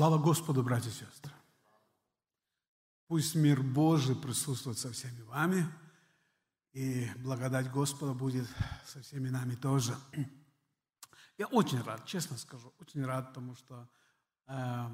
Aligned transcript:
Слава 0.00 0.16
Господу, 0.16 0.62
братья 0.62 0.88
и 0.88 0.94
сестры! 0.94 1.30
Пусть 3.06 3.34
мир 3.34 3.62
Божий 3.62 4.16
присутствует 4.16 4.78
со 4.78 4.90
всеми 4.92 5.20
вами, 5.24 5.70
и 6.72 7.06
благодать 7.16 7.70
Господа 7.70 8.14
будет 8.14 8.48
со 8.86 9.02
всеми 9.02 9.28
нами 9.28 9.56
тоже. 9.56 9.94
Я 11.36 11.48
очень 11.48 11.82
рад, 11.82 12.06
честно 12.06 12.38
скажу, 12.38 12.72
очень 12.78 13.04
рад, 13.04 13.28
потому 13.28 13.54
что 13.56 13.90
э, 14.46 14.86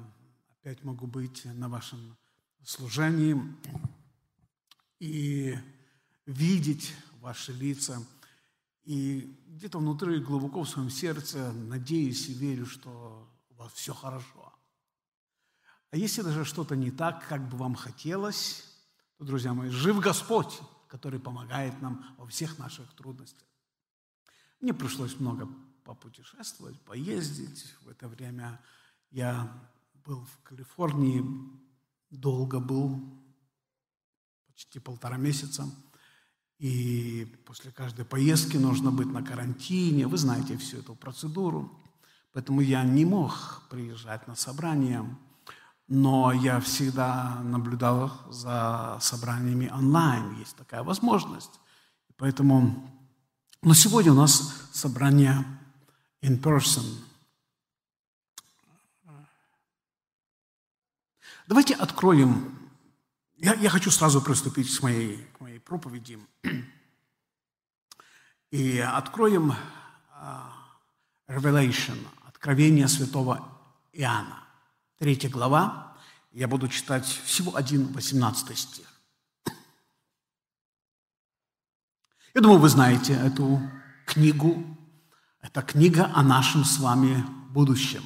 опять 0.59 0.83
могу 0.83 1.07
быть 1.07 1.45
на 1.45 1.69
вашем 1.69 2.17
служении 2.65 3.41
и 4.99 5.57
видеть 6.25 6.93
ваши 7.21 7.53
лица. 7.53 8.05
И 8.83 9.41
где-то 9.47 9.79
внутри, 9.79 10.19
глубоко 10.19 10.63
в 10.63 10.69
своем 10.69 10.89
сердце, 10.89 11.53
надеюсь 11.53 12.27
и 12.27 12.33
верю, 12.33 12.65
что 12.65 13.25
у 13.51 13.53
вас 13.53 13.71
все 13.71 13.93
хорошо. 13.93 14.46
А 15.91 15.97
если 15.97 16.21
даже 16.21 16.43
что-то 16.43 16.75
не 16.75 16.91
так, 16.91 17.27
как 17.27 17.47
бы 17.47 17.57
вам 17.57 17.75
хотелось, 17.75 18.65
то, 19.17 19.23
друзья 19.23 19.53
мои, 19.53 19.69
жив 19.69 19.99
Господь, 19.99 20.59
который 20.87 21.19
помогает 21.19 21.81
нам 21.81 22.05
во 22.17 22.27
всех 22.27 22.59
наших 22.59 22.93
трудностях. 22.93 23.47
Мне 24.59 24.73
пришлось 24.73 25.19
много 25.19 25.47
попутешествовать, 25.83 26.79
поездить. 26.81 27.73
В 27.81 27.89
это 27.89 28.07
время 28.07 28.59
я 29.11 29.51
был 30.05 30.25
в 30.25 30.43
Калифорнии, 30.43 31.23
долго 32.09 32.59
был, 32.59 33.01
почти 34.47 34.79
полтора 34.79 35.17
месяца. 35.17 35.69
И 36.57 37.25
после 37.45 37.71
каждой 37.71 38.03
поездки 38.03 38.57
нужно 38.57 38.91
быть 38.91 39.07
на 39.07 39.23
карантине. 39.23 40.07
Вы 40.07 40.17
знаете 40.17 40.57
всю 40.57 40.79
эту 40.79 40.95
процедуру. 40.95 41.79
Поэтому 42.33 42.61
я 42.61 42.83
не 42.83 43.05
мог 43.05 43.63
приезжать 43.69 44.27
на 44.27 44.35
собрания 44.35 45.05
но 45.87 46.33
я 46.33 46.59
всегда 46.59 47.39
наблюдал 47.43 48.11
за 48.29 48.97
собраниями 49.01 49.69
онлайн. 49.69 50.37
Есть 50.37 50.55
такая 50.55 50.83
возможность. 50.83 51.59
Поэтому, 52.17 52.91
но 53.61 53.73
сегодня 53.73 54.11
у 54.11 54.15
нас 54.15 54.69
собрание 54.73 55.45
in 56.21 56.41
person. 56.41 56.83
Давайте 61.47 61.75
откроем. 61.75 62.53
Я, 63.37 63.53
я 63.53 63.69
хочу 63.69 63.89
сразу 63.89 64.21
приступить 64.21 64.77
к 64.77 64.83
моей, 64.83 65.17
к 65.37 65.39
моей 65.39 65.59
проповеди. 65.59 66.19
И 68.51 68.79
откроем 68.79 69.51
uh, 69.51 70.51
Revelation, 71.27 71.97
откровение 72.25 72.87
святого 72.87 73.47
Иоанна. 73.93 74.46
Третья 74.99 75.29
глава, 75.29 75.95
я 76.31 76.47
буду 76.47 76.67
читать 76.67 77.05
всего 77.05 77.55
один 77.55 77.93
18 77.93 78.57
стих. 78.57 78.87
Я 82.33 82.41
думаю, 82.41 82.59
вы 82.59 82.67
знаете 82.67 83.13
эту 83.13 83.61
книгу. 84.07 84.65
Это 85.39 85.61
книга 85.61 86.11
о 86.15 86.23
нашем 86.23 86.65
с 86.65 86.79
вами 86.79 87.23
будущем. 87.49 88.01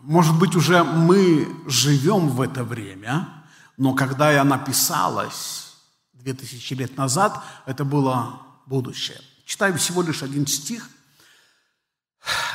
Может 0.00 0.38
быть, 0.38 0.56
уже 0.56 0.84
мы 0.84 1.46
живем 1.66 2.30
в 2.30 2.40
это 2.40 2.64
время, 2.64 3.28
но 3.76 3.92
когда 3.92 4.40
она 4.40 4.56
писалась 4.56 5.76
2000 6.14 6.74
лет 6.74 6.96
назад, 6.96 7.44
это 7.66 7.84
было 7.84 8.40
будущее. 8.64 9.20
Читаю 9.44 9.76
всего 9.76 10.00
лишь 10.00 10.22
один 10.22 10.46
стих– 10.46 10.88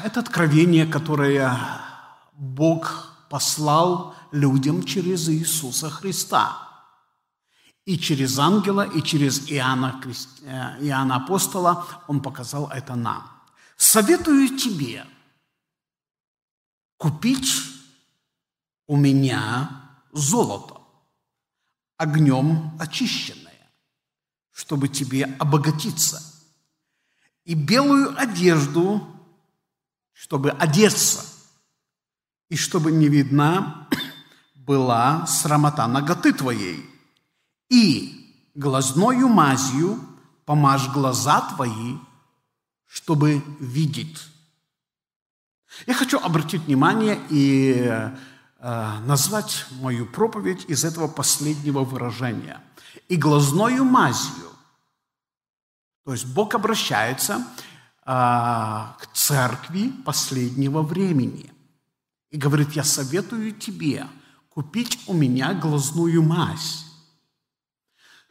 это 0.04 0.20
откровение, 0.20 0.86
которое 0.86 1.58
Бог 2.34 3.14
послал 3.30 4.16
людям 4.32 4.84
через 4.84 5.30
Иисуса 5.30 5.90
Христа. 5.90 6.58
И 7.86 7.98
через 7.98 8.40
ангела, 8.40 8.88
и 8.88 9.02
через 9.02 9.52
Иоанна, 9.52 10.02
э, 10.06 10.86
Иоанна 10.86 11.18
Апостола 11.18 11.86
Он 12.08 12.22
показал 12.22 12.70
это 12.70 12.96
нам. 12.96 13.30
Советую 13.76 14.58
тебе 14.58 15.06
купить 16.98 17.52
у 18.88 18.96
меня 18.96 19.82
золото, 20.14 20.80
огнем 21.98 22.72
очищенное, 22.80 23.72
чтобы 24.52 24.88
тебе 24.88 25.26
обогатиться, 25.40 26.22
и 27.44 27.56
белую 27.56 28.18
одежду 28.18 29.13
чтобы 30.14 30.52
одеться, 30.52 31.26
и 32.50 32.56
чтобы 32.56 32.92
не 32.92 33.08
видна 33.08 33.88
была 34.56 35.26
срамота 35.28 35.88
ноготы 35.88 36.34
твоей. 36.34 36.90
И 37.70 38.52
глазною 38.56 39.28
мазью 39.28 40.00
помажь 40.46 40.88
глаза 40.90 41.42
твои, 41.56 41.98
чтобы 42.86 43.44
видеть. 43.60 44.20
Я 45.88 45.94
хочу 45.96 46.20
обратить 46.20 46.62
внимание 46.64 47.20
и 47.30 47.74
э, 48.60 49.00
назвать 49.06 49.66
мою 49.72 50.06
проповедь 50.06 50.66
из 50.70 50.86
этого 50.86 51.08
последнего 51.08 51.84
выражения. 51.84 52.62
И 53.10 53.16
глазною 53.16 53.84
мазью. 53.84 54.52
То 56.06 56.12
есть 56.12 56.26
Бог 56.28 56.54
обращается 56.54 57.46
к 58.06 59.08
церкви 59.14 59.90
последнего 60.06 60.82
времени. 60.82 61.52
И 62.30 62.38
говорит, 62.38 62.72
я 62.72 62.84
советую 62.84 63.54
тебе 63.54 64.08
купить 64.50 65.00
у 65.08 65.14
меня 65.14 65.54
глазную 65.54 66.22
мазь, 66.22 66.86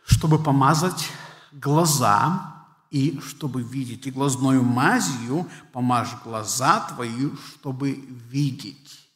чтобы 0.05 0.43
помазать 0.43 1.09
глаза 1.53 2.67
и 2.91 3.19
чтобы 3.21 3.63
видеть. 3.63 4.07
И 4.07 4.11
глазною 4.11 4.63
мазью 4.63 5.49
помажь 5.73 6.15
глаза 6.25 6.81
твои, 6.89 7.31
чтобы 7.37 7.93
видеть. 7.93 9.09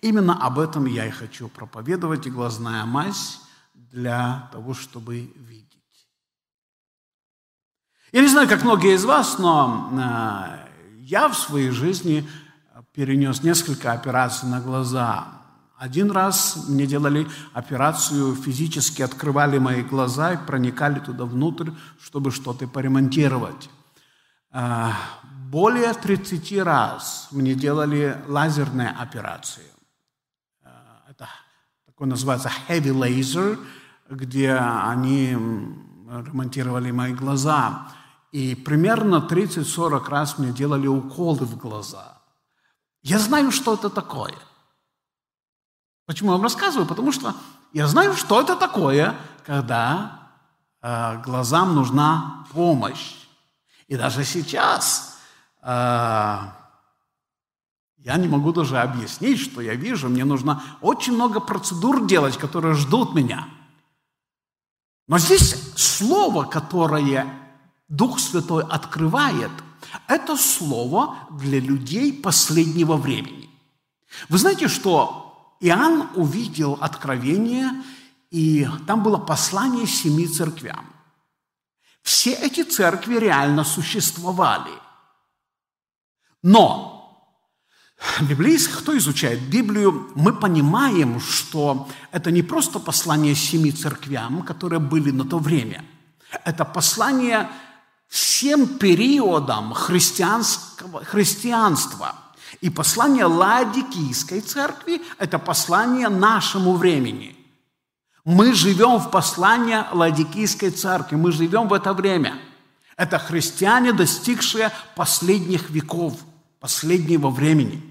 Именно 0.00 0.44
об 0.44 0.58
этом 0.58 0.86
я 0.86 1.06
и 1.06 1.10
хочу 1.10 1.48
проповедовать, 1.48 2.26
и 2.26 2.30
глазная 2.30 2.84
мазь 2.84 3.40
для 3.74 4.48
того, 4.52 4.74
чтобы 4.74 5.32
видеть. 5.36 5.83
Я 8.14 8.20
не 8.20 8.28
знаю, 8.28 8.48
как 8.48 8.62
многие 8.62 8.94
из 8.94 9.04
вас, 9.04 9.40
но 9.40 9.90
э, 9.90 10.68
я 11.00 11.28
в 11.28 11.36
своей 11.36 11.70
жизни 11.70 12.24
перенес 12.92 13.42
несколько 13.42 13.90
операций 13.90 14.48
на 14.48 14.60
глаза. 14.60 15.42
Один 15.76 16.12
раз 16.12 16.66
мне 16.68 16.86
делали 16.86 17.26
операцию, 17.54 18.36
физически 18.36 19.02
открывали 19.02 19.58
мои 19.58 19.82
глаза 19.82 20.34
и 20.34 20.46
проникали 20.46 21.00
туда 21.00 21.24
внутрь, 21.24 21.72
чтобы 22.00 22.30
что-то 22.30 22.68
поремонтировать. 22.68 23.68
Э, 24.52 24.90
более 25.50 25.92
30 25.92 26.62
раз 26.62 27.26
мне 27.32 27.54
делали 27.54 28.16
лазерные 28.28 28.90
операции. 28.90 29.66
Э, 30.62 30.68
это 31.10 31.28
такое 31.84 32.06
называется 32.06 32.52
heavy 32.68 32.94
laser, 32.94 33.58
где 34.08 34.52
они 34.52 35.36
ремонтировали 36.22 36.92
мои 36.92 37.12
глаза. 37.12 37.88
И 38.34 38.54
примерно 38.56 39.24
30-40 39.30 40.08
раз 40.08 40.38
мне 40.38 40.50
делали 40.50 40.88
уколы 40.88 41.46
в 41.46 41.56
глаза. 41.56 42.18
Я 43.00 43.20
знаю, 43.20 43.52
что 43.52 43.74
это 43.74 43.90
такое. 43.90 44.34
Почему 46.04 46.30
я 46.30 46.32
вам 46.32 46.42
рассказываю? 46.42 46.84
Потому 46.84 47.12
что 47.12 47.36
я 47.72 47.86
знаю, 47.86 48.14
что 48.14 48.40
это 48.40 48.56
такое, 48.56 49.14
когда 49.46 50.32
э, 50.82 51.22
глазам 51.22 51.76
нужна 51.76 52.44
помощь. 52.52 53.14
И 53.86 53.94
даже 53.94 54.24
сейчас 54.24 55.20
э, 55.62 55.68
я 55.68 56.56
не 58.16 58.26
могу 58.26 58.52
даже 58.52 58.80
объяснить, 58.80 59.38
что 59.38 59.60
я 59.60 59.76
вижу. 59.76 60.08
Мне 60.08 60.24
нужно 60.24 60.60
очень 60.80 61.12
много 61.12 61.38
процедур 61.38 62.04
делать, 62.04 62.36
которые 62.36 62.74
ждут 62.74 63.14
меня. 63.14 63.48
Но 65.06 65.18
здесь 65.18 65.72
слово, 65.76 66.46
которое 66.46 67.43
Дух 67.88 68.18
Святой 68.18 68.64
открывает, 68.64 69.50
это 70.08 70.36
слово 70.36 71.16
для 71.30 71.60
людей 71.60 72.12
последнего 72.12 72.96
времени. 72.96 73.50
Вы 74.28 74.38
знаете, 74.38 74.68
что 74.68 75.56
Иоанн 75.60 76.08
увидел 76.14 76.78
откровение, 76.80 77.70
и 78.30 78.68
там 78.86 79.02
было 79.02 79.18
послание 79.18 79.86
семи 79.86 80.26
церквям. 80.26 80.86
Все 82.02 82.32
эти 82.34 82.62
церкви 82.62 83.18
реально 83.18 83.64
существовали. 83.64 84.72
Но 86.42 86.94
библейский, 88.20 88.74
кто 88.74 88.96
изучает 88.98 89.40
Библию, 89.48 90.10
мы 90.14 90.34
понимаем, 90.34 91.20
что 91.20 91.88
это 92.12 92.30
не 92.30 92.42
просто 92.42 92.78
послание 92.78 93.34
семи 93.34 93.72
церквям, 93.72 94.42
которые 94.42 94.80
были 94.80 95.10
на 95.10 95.24
то 95.24 95.38
время. 95.38 95.84
Это 96.44 96.64
послание 96.64 97.48
всем 98.08 98.78
периодам 98.78 99.74
христианского, 99.74 101.04
христианства. 101.04 102.14
И 102.60 102.70
послание 102.70 103.26
Ладикийской 103.26 104.40
церкви– 104.40 105.02
это 105.18 105.38
послание 105.38 106.08
нашему 106.08 106.76
времени. 106.76 107.36
Мы 108.24 108.54
живем 108.54 108.98
в 108.98 109.10
послании 109.10 109.84
Ладикийской 109.92 110.70
церкви, 110.70 111.16
мы 111.16 111.32
живем 111.32 111.68
в 111.68 111.72
это 111.72 111.92
время. 111.92 112.40
Это 112.96 113.18
христиане, 113.18 113.92
достигшие 113.92 114.72
последних 114.96 115.70
веков, 115.70 116.14
последнего 116.60 117.28
времени. 117.28 117.82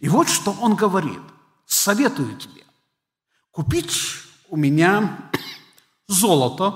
И 0.00 0.08
вот 0.08 0.28
что 0.28 0.52
он 0.60 0.74
говорит. 0.74 1.20
Советую 1.66 2.36
тебе 2.36 2.64
купить 3.52 3.92
у 4.48 4.56
меня 4.56 5.30
золото, 6.08 6.74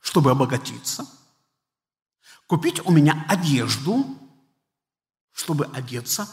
чтобы 0.00 0.30
обогатиться, 0.30 1.06
купить 2.46 2.84
у 2.86 2.90
меня 2.90 3.24
одежду, 3.28 4.04
чтобы 5.32 5.66
одеться, 5.66 6.28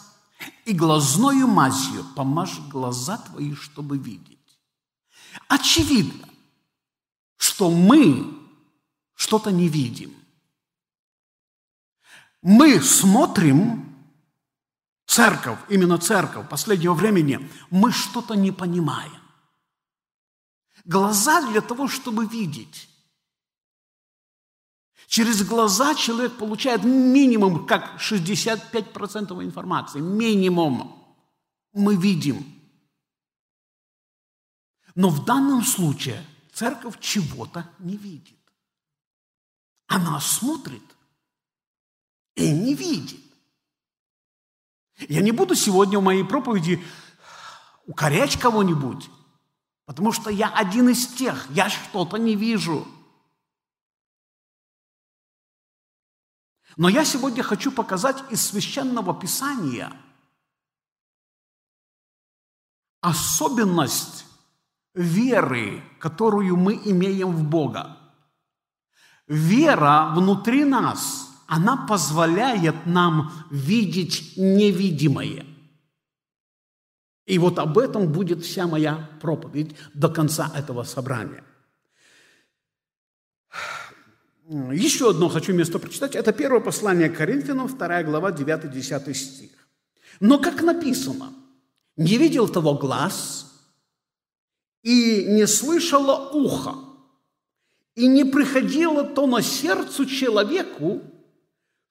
и 0.65 0.73
глазною 0.73 1.47
мазью 1.47 2.06
помажь 2.15 2.59
глаза 2.69 3.17
твои, 3.17 3.56
чтобы 3.56 3.97
видеть. 3.97 4.59
Очевидно, 5.47 6.27
что 7.38 7.69
мы 7.69 8.38
что-то 9.15 9.51
не 9.51 9.67
видим. 9.67 10.13
Мы 12.41 12.81
смотрим 12.81 13.95
церковь, 15.05 15.59
именно 15.69 15.97
церковь 15.97 16.47
последнего 16.47 16.94
времени, 16.94 17.50
мы 17.69 17.91
что-то 17.91 18.35
не 18.35 18.51
понимаем. 18.51 19.21
Глаза 20.85 21.45
для 21.50 21.62
того, 21.62 21.88
чтобы 21.88 22.25
видеть. 22.25 22.88
Через 25.09 25.44
глаза 25.44 25.95
человек 25.95 26.38
получает 26.38 26.83
минимум, 26.83 27.65
как 27.65 28.00
65% 28.00 29.44
информации. 29.44 30.00
Минимум. 30.00 31.03
Мы 31.73 31.95
видим. 31.95 32.45
Но 34.94 35.09
в 35.09 35.25
данном 35.25 35.63
случае 35.63 36.23
церковь 36.53 37.00
чего-то 37.00 37.67
не 37.79 37.97
видит. 37.97 38.38
Она 39.88 40.19
смотрит 40.19 40.83
и 42.35 42.51
не 42.51 42.75
видит. 42.75 43.19
Я 45.07 45.21
не 45.21 45.31
буду 45.31 45.55
сегодня 45.55 45.97
в 45.97 46.03
моей 46.03 46.23
проповеди 46.23 46.83
укорять 47.88 48.39
кого-нибудь, 48.39 49.09
потому 49.85 50.12
что 50.12 50.29
я 50.29 50.50
один 50.50 50.89
из 50.89 51.07
тех, 51.07 51.50
я 51.50 51.67
что-то 51.67 52.17
не 52.17 52.35
вижу– 52.35 52.88
Но 56.79 56.87
я 56.87 57.03
сегодня 57.03 57.43
хочу 57.43 57.73
показать 57.73 58.23
из 58.31 58.41
священного 58.41 59.13
писания 59.13 59.91
особенность 63.01 64.25
веры, 64.93 65.83
которую 65.99 66.55
мы 66.55 66.75
имеем 66.85 67.35
в 67.35 67.43
Бога. 67.43 67.97
Вера 69.27 70.13
внутри 70.15 70.63
нас, 70.63 71.27
она 71.47 71.85
позволяет 71.85 72.85
нам 72.85 73.29
видеть 73.51 74.37
невидимое. 74.37 75.45
И 77.25 77.37
вот 77.39 77.59
об 77.59 77.77
этом 77.77 78.09
будет 78.09 78.45
вся 78.45 78.67
моя 78.67 79.09
проповедь 79.21 79.75
до 79.93 80.07
конца 80.07 80.49
этого 80.55 80.83
собрания. 80.83 81.43
Еще 84.50 85.12
одно 85.12 85.30
хочу 85.30 85.54
место 85.54 85.78
прочитать. 85.78 86.16
Это 86.16 86.34
первое 86.34 86.60
послание 86.60 87.07
к 87.07 87.18
Коринфянам, 87.18 87.68
2 87.68 88.04
глава, 88.04 88.31
9-10 88.31 89.13
стих. 89.13 89.51
Но 90.19 90.40
как 90.40 90.63
написано, 90.63 91.34
не 91.96 92.18
видел 92.18 92.50
того 92.50 92.74
глаз, 92.74 93.46
и 94.81 95.25
не 95.28 95.46
слышало 95.46 96.31
ухо, 96.31 96.75
и 97.94 98.07
не 98.07 98.24
приходило 98.24 99.04
то 99.04 99.28
на 99.28 99.44
сердцу 99.44 100.07
человеку, 100.07 101.04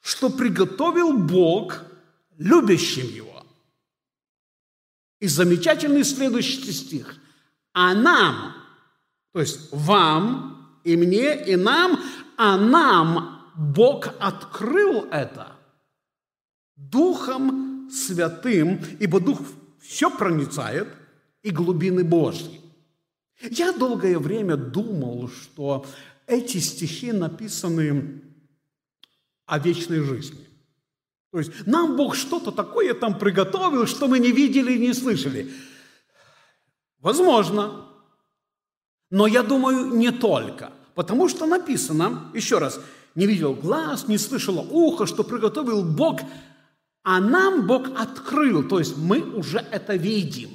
что 0.01 0.29
приготовил 0.29 1.17
Бог 1.17 1.85
любящим 2.39 3.07
его. 3.07 3.47
И 5.21 5.29
замечательный 5.29 6.03
следующий 6.03 6.73
стих. 6.73 7.19
А 7.73 7.95
нам, 7.95 8.55
то 9.33 9.41
есть 9.41 9.69
вам 9.71 10.81
и 10.89 10.97
мне, 10.97 11.45
и 11.45 11.57
нам 11.57 12.01
а 12.39 12.57
нам 12.57 13.53
Бог 13.57 14.15
открыл 14.21 15.07
это 15.11 15.57
Духом 16.77 17.91
Святым, 17.91 18.81
ибо 19.01 19.19
Дух 19.19 19.41
все 19.81 20.09
проницает 20.09 20.89
и 21.43 21.51
глубины 21.51 22.05
Божьи. 22.05 22.61
Я 23.41 23.73
долгое 23.73 24.19
время 24.19 24.57
думал, 24.57 25.29
что 25.29 25.85
эти 26.27 26.59
стихи 26.59 27.11
написаны 27.11 28.23
о 29.47 29.59
вечной 29.59 30.01
жизни. 30.01 30.47
То 31.33 31.39
есть 31.39 31.67
нам 31.67 31.97
Бог 31.97 32.15
что-то 32.15 32.53
такое 32.53 32.95
там 32.95 33.19
приготовил, 33.19 33.87
что 33.87 34.07
мы 34.07 34.21
не 34.21 34.31
видели 34.31 34.75
и 34.75 34.79
не 34.79 34.95
слышали. 34.95 35.53
Возможно. 37.01 37.89
Но 39.11 39.27
я 39.27 39.43
думаю, 39.43 39.95
не 39.95 40.13
только. 40.13 40.73
Потому 40.99 41.29
что 41.29 41.47
написано, 41.47 42.29
еще 42.35 42.59
раз, 42.59 42.81
не 43.15 43.29
видел 43.29 43.55
глаз, 43.55 44.09
не 44.09 44.19
слышало 44.19 44.63
ухо, 44.63 45.07
что 45.07 45.23
приготовил 45.23 45.85
Бог, 45.85 46.19
а 47.05 47.21
нам 47.21 47.69
Бог 47.69 47.87
открыл, 47.97 48.69
то 48.69 48.81
есть 48.81 48.97
мы 48.97 49.21
уже 49.21 49.59
это 49.59 49.95
видим. 49.95 50.51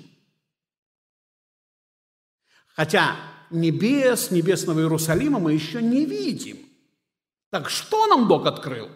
Хотя 2.75 3.15
небес, 3.51 4.31
небесного 4.31 4.81
Иерусалима 4.81 5.39
мы 5.39 5.53
еще 5.53 5.81
не 5.81 6.03
видим. 6.05 6.57
Так 7.49 7.69
что 7.69 8.05
нам 8.07 8.27
Бог 8.27 8.45
открыл? 8.45 8.89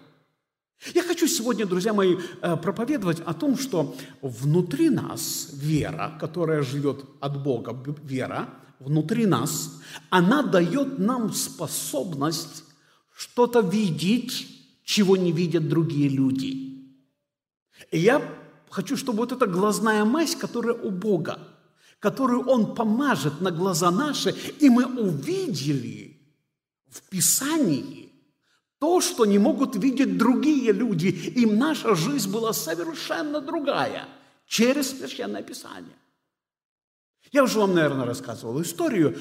Я 0.93 1.01
хочу 1.01 1.27
сегодня, 1.27 1.65
друзья 1.65 1.93
мои, 1.93 2.17
э, 2.41 2.57
проповедовать 2.57 3.21
о 3.21 3.33
том, 3.33 3.57
что 3.57 3.95
внутри 4.21 4.89
нас 4.89 5.51
вера, 5.53 6.17
которая 6.19 6.61
живет 6.61 7.05
от 7.21 7.41
Бога, 7.41 7.71
вера– 8.03 8.49
внутри 8.79 9.25
нас, 9.25 9.79
она 10.09 10.43
дает 10.43 10.99
нам 10.99 11.33
способность 11.33 12.63
что-то 13.15 13.61
видеть, 13.61 14.47
чего 14.83 15.17
не 15.17 15.31
видят 15.31 15.67
другие 15.67 16.09
люди. 16.09 16.67
И 17.91 17.99
я 17.99 18.21
хочу, 18.69 18.95
чтобы 18.97 19.19
вот 19.19 19.31
эта 19.31 19.47
глазная 19.47 20.05
мазь, 20.05 20.35
которая 20.35 20.75
у 20.75 20.91
Бога, 20.91 21.39
которую 21.99 22.47
Он 22.47 22.75
помажет 22.75 23.41
на 23.41 23.51
глаза 23.51 23.91
наши, 23.91 24.35
и 24.59 24.69
мы 24.69 24.85
увидели 24.85 26.21
в 26.89 27.01
Писании 27.09 28.11
то, 28.79 29.01
что 29.01 29.25
не 29.25 29.39
могут 29.39 29.75
видеть 29.75 30.17
другие 30.17 30.71
люди. 30.71 31.07
Им 31.07 31.57
наша 31.57 31.95
жизнь 31.95 32.31
была 32.31 32.53
совершенно 32.53 33.41
другая 33.41 34.07
через 34.45 34.91
Священное 34.91 35.41
Писание. 35.41 35.95
Я 37.31 37.43
уже 37.43 37.59
вам, 37.59 37.73
наверное, 37.73 38.05
рассказывал 38.05 38.61
историю. 38.61 39.17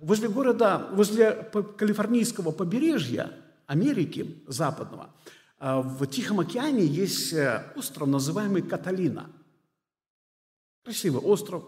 Возле 0.00 0.28
города, 0.28 0.88
возле 0.92 1.32
калифорнийского 1.76 2.52
побережья 2.52 3.32
Америки 3.66 4.42
западного, 4.46 5.14
а, 5.58 5.80
в 5.80 6.06
Тихом 6.06 6.40
океане 6.40 6.84
есть 6.84 7.32
э, 7.32 7.72
остров, 7.74 8.06
называемый 8.06 8.62
Каталина. 8.62 9.28
Красивый 10.84 11.20
остров. 11.20 11.64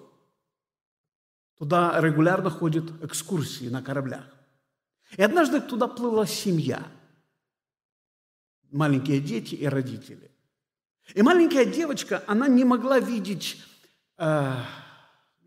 Туда 1.59 2.01
регулярно 2.01 2.51
ходят 2.51 3.03
экскурсии 3.03 3.69
на 3.69 3.83
кораблях. 3.83 4.25
И 5.17 5.23
однажды 5.23 5.61
туда 5.61 5.89
плыла 5.89 6.25
семья. 6.25 6.87
Маленькие 8.71 9.21
дети 9.21 9.57
и 9.57 9.67
родители. 9.67 10.31
И 11.15 11.23
маленькая 11.23 11.65
девочка, 11.65 12.23
она 12.29 12.47
не 12.47 12.65
могла 12.65 13.01
видеть 13.01 13.61
э, 14.17 14.55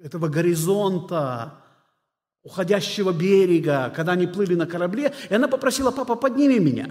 этого 0.04 0.28
горизонта, 0.28 1.54
уходящего 2.44 3.14
берега, 3.14 3.92
когда 3.96 4.12
они 4.12 4.28
плыли 4.28 4.54
на 4.54 4.68
корабле, 4.68 5.14
и 5.30 5.34
она 5.34 5.48
попросила, 5.48 5.92
папа, 5.92 6.16
подними 6.16 6.60
меня, 6.60 6.90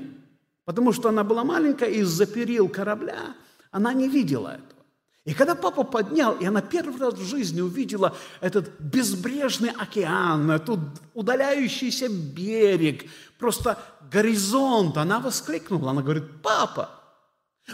потому 0.65 0.93
что 0.93 1.11
она 1.11 1.23
была 1.23 1.45
маленькая, 1.45 1.91
и 1.91 2.01
из-за 2.01 2.27
перил 2.27 2.69
корабля 2.69 3.35
она 3.71 3.93
не 3.93 4.09
видела 4.09 4.49
этого. 4.49 4.81
И 5.25 5.35
когда 5.35 5.55
папа 5.55 5.85
поднял, 5.85 6.33
и 6.33 6.47
она 6.47 6.63
первый 6.63 6.99
раз 6.99 7.15
в 7.15 7.25
жизни 7.25 7.61
увидела 7.61 8.17
этот 8.41 8.81
безбрежный 8.81 9.71
океан, 9.71 10.51
этот 10.51 10.81
удаляющийся 11.15 12.09
берег, 12.09 13.05
просто 13.39 13.79
горизонт, 14.11 14.97
она 14.97 15.21
воскликнула, 15.21 15.91
она 15.91 16.03
говорит, 16.03 16.25
папа, 16.43 16.89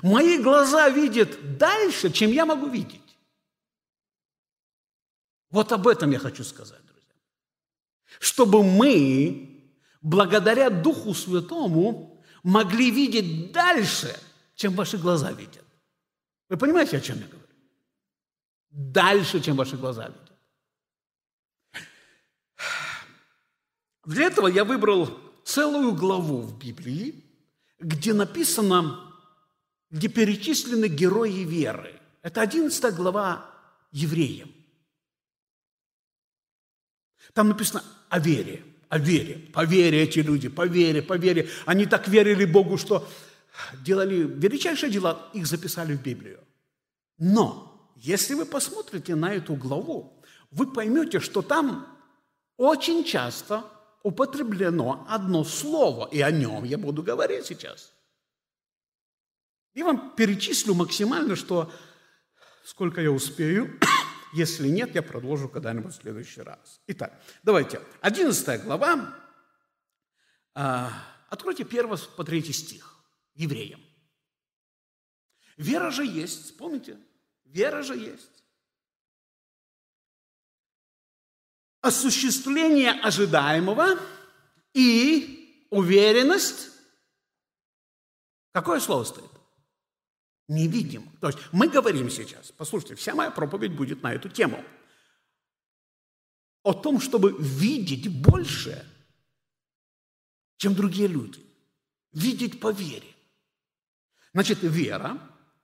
мои 0.03 0.37
глаза 0.43 0.89
видят 0.91 1.59
дальше, 1.59 2.11
чем 2.11 2.33
я 2.33 2.45
могу 2.45 2.67
видеть. 2.67 3.08
Вот 5.51 5.73
об 5.73 5.89
этом 5.89 6.11
я 6.11 6.19
хочу 6.19 6.45
сказать, 6.45 6.85
друзья. 6.85 7.15
Чтобы 8.21 8.63
мы, 8.63 9.73
благодаря 10.03 10.71
Духу 10.71 11.15
Святому, 11.15 12.23
могли 12.43 12.91
видеть 12.91 13.53
дальше, 13.53 14.15
чем 14.55 14.75
ваши 14.75 14.99
глаза 14.99 15.33
видят. 15.33 15.65
Вы 16.49 16.57
понимаете, 16.57 16.99
о 16.99 17.01
чем 17.01 17.19
я 17.19 17.27
говорю? 17.27 17.47
Дальше, 18.71 19.41
чем 19.41 19.57
ваши 19.57 19.77
глаза 19.77 20.09
видят. 20.09 20.29
Для 24.05 24.27
этого 24.27 24.49
я 24.49 24.65
выбрал 24.65 25.11
целую 25.45 25.95
главу 25.95 26.41
в 26.41 26.59
Библии, 26.59 27.25
где 27.79 28.15
написано, 28.15 29.13
где 29.91 30.09
перечислены 30.09 30.89
герои 30.89 31.45
веры. 31.45 32.01
Это 32.23 32.41
11 32.41 32.95
глава 32.95 33.51
евреям. 33.93 34.58
Там 37.35 37.49
написано 37.49 37.83
о 38.09 38.19
вере, 38.19 38.65
о 38.89 38.99
вере, 38.99 39.51
по 39.53 39.65
вере 39.65 40.03
эти 40.03 40.21
люди, 40.21 40.49
по 40.49 40.67
вере, 40.67 41.03
по 41.03 41.17
вере. 41.17 41.49
Они 41.67 41.87
так 41.87 42.09
верили 42.09 42.45
Богу, 42.45 42.79
что 42.79 43.09
делали 43.85 44.17
величайшие 44.17 44.91
дела, 44.91 45.29
их 45.35 45.47
записали 45.47 45.95
в 45.95 46.03
Библию. 46.03 46.41
Но, 47.19 47.93
если 47.97 48.35
вы 48.35 48.47
посмотрите 48.47 49.15
на 49.15 49.35
эту 49.35 49.55
главу, 49.55 50.23
вы 50.51 50.73
поймете, 50.73 51.21
что 51.21 51.43
там 51.43 51.87
очень 52.57 53.05
часто 53.05 53.65
употреблено 54.03 55.07
одно 55.09 55.45
слово, 55.45 56.09
и 56.11 56.21
о 56.21 56.31
нем 56.31 56.65
я 56.65 56.79
буду 56.79 57.03
говорить 57.03 57.47
сейчас. 57.47 57.93
Я 59.75 59.85
вам 59.85 60.15
перечислю 60.17 60.75
максимально, 60.75 61.37
что 61.37 61.71
сколько 62.65 63.01
я 63.01 63.11
успею. 63.11 63.79
Если 64.33 64.69
нет, 64.69 64.95
я 64.95 65.03
продолжу 65.03 65.49
когда-нибудь 65.49 65.93
в 65.93 66.01
следующий 66.01 66.43
раз. 66.43 66.81
Итак, 66.87 67.21
давайте. 67.43 67.81
11 68.01 68.65
глава. 68.65 69.17
А, 70.55 70.93
откройте 71.29 71.65
1 71.65 71.97
по 72.17 72.25
3 72.25 72.53
стих. 72.53 72.97
Евреям. 73.35 73.81
Вера 75.57 75.91
же 75.91 76.05
есть, 76.05 76.57
помните? 76.57 76.99
Вера 77.45 77.83
же 77.83 77.97
есть. 77.97 78.45
Осуществление 81.81 82.93
ожидаемого 82.93 83.99
и 84.75 85.67
уверенность. 85.71 86.71
Какое 88.53 88.81
слово 88.81 89.05
стоит? 89.05 89.38
Невидим. 90.49 91.09
То 91.21 91.29
есть 91.29 91.39
мы 91.53 91.69
говорим 91.69 92.11
сейчас, 92.11 92.51
послушайте, 92.53 92.95
вся 92.95 93.15
моя 93.15 93.31
проповедь 93.31 93.77
будет 93.77 94.03
на 94.03 94.13
эту 94.13 94.29
тему. 94.29 94.65
О 96.63 96.73
том, 96.73 97.01
чтобы 97.01 97.37
видеть 97.39 98.09
больше, 98.09 98.85
чем 100.57 100.75
другие 100.75 101.07
люди. 101.07 101.41
Видеть 102.13 102.59
по 102.59 102.73
вере. 102.73 103.15
Значит, 104.33 104.63
вера 104.63 105.21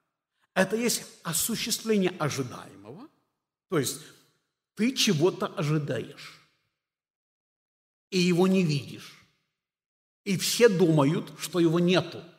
–это 0.55 0.77
есть 0.77 1.05
осуществление 1.23 2.11
ожидаемого. 2.19 3.09
То 3.69 3.79
есть 3.79 4.01
ты 4.75 4.93
чего-то 4.95 5.47
ожидаешь, 5.47 6.39
и 8.11 8.19
его 8.19 8.47
не 8.47 8.63
видишь. 8.63 9.19
И 10.25 10.39
все 10.39 10.69
думают, 10.69 11.33
что 11.39 11.61
его 11.61 11.81
нету– 11.81 12.23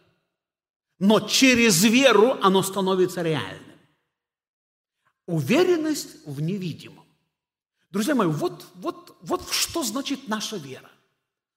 но 0.99 1.19
через 1.19 1.83
веру 1.83 2.37
оно 2.41 2.63
становится 2.63 3.21
реальным. 3.21 3.61
Уверенность 5.27 6.25
в 6.25 6.41
невидимом. 6.41 7.05
Друзья 7.91 8.15
мои, 8.15 8.27
вот, 8.27 8.65
вот, 8.75 9.17
вот 9.21 9.49
что 9.49 9.83
значит 9.83 10.27
наша 10.27 10.57
вера. 10.57 10.89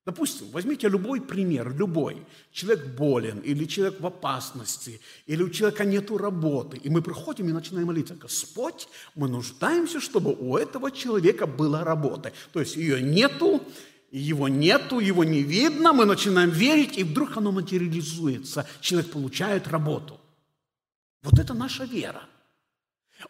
Допустим, 0.07 0.49
возьмите 0.53 0.89
любой 0.89 1.21
пример, 1.21 1.77
любой. 1.77 2.25
Человек 2.51 2.97
болен, 2.97 3.41
или 3.41 3.67
человек 3.67 4.01
в 4.01 4.07
опасности, 4.07 5.03
или 5.27 5.43
у 5.43 5.51
человека 5.51 5.85
нет 5.85 6.11
работы. 6.11 6.79
И 6.79 6.89
мы 6.89 7.03
приходим 7.03 7.49
и 7.49 7.53
начинаем 7.53 7.89
молиться. 7.89 8.15
Господь, 8.15 8.89
мы 9.15 9.29
нуждаемся, 9.29 10.01
чтобы 10.01 10.33
у 10.33 10.57
этого 10.57 10.91
человека 10.91 11.47
была 11.47 11.85
работа. 11.85 12.33
То 12.53 12.61
есть 12.61 12.77
ее 12.77 13.03
нету, 13.03 13.63
его 14.11 14.49
нету, 14.49 15.01
его 15.01 15.25
не 15.25 15.43
видно, 15.43 15.93
мы 15.93 16.05
начинаем 16.05 16.51
верить, 16.51 16.97
и 16.97 17.05
вдруг 17.05 17.37
оно 17.37 17.53
материализуется. 17.53 18.67
Человек 18.81 19.13
получает 19.13 19.69
работу. 19.69 20.21
Вот 21.23 21.39
это 21.39 21.55
наша 21.55 21.85
вера. 21.85 22.23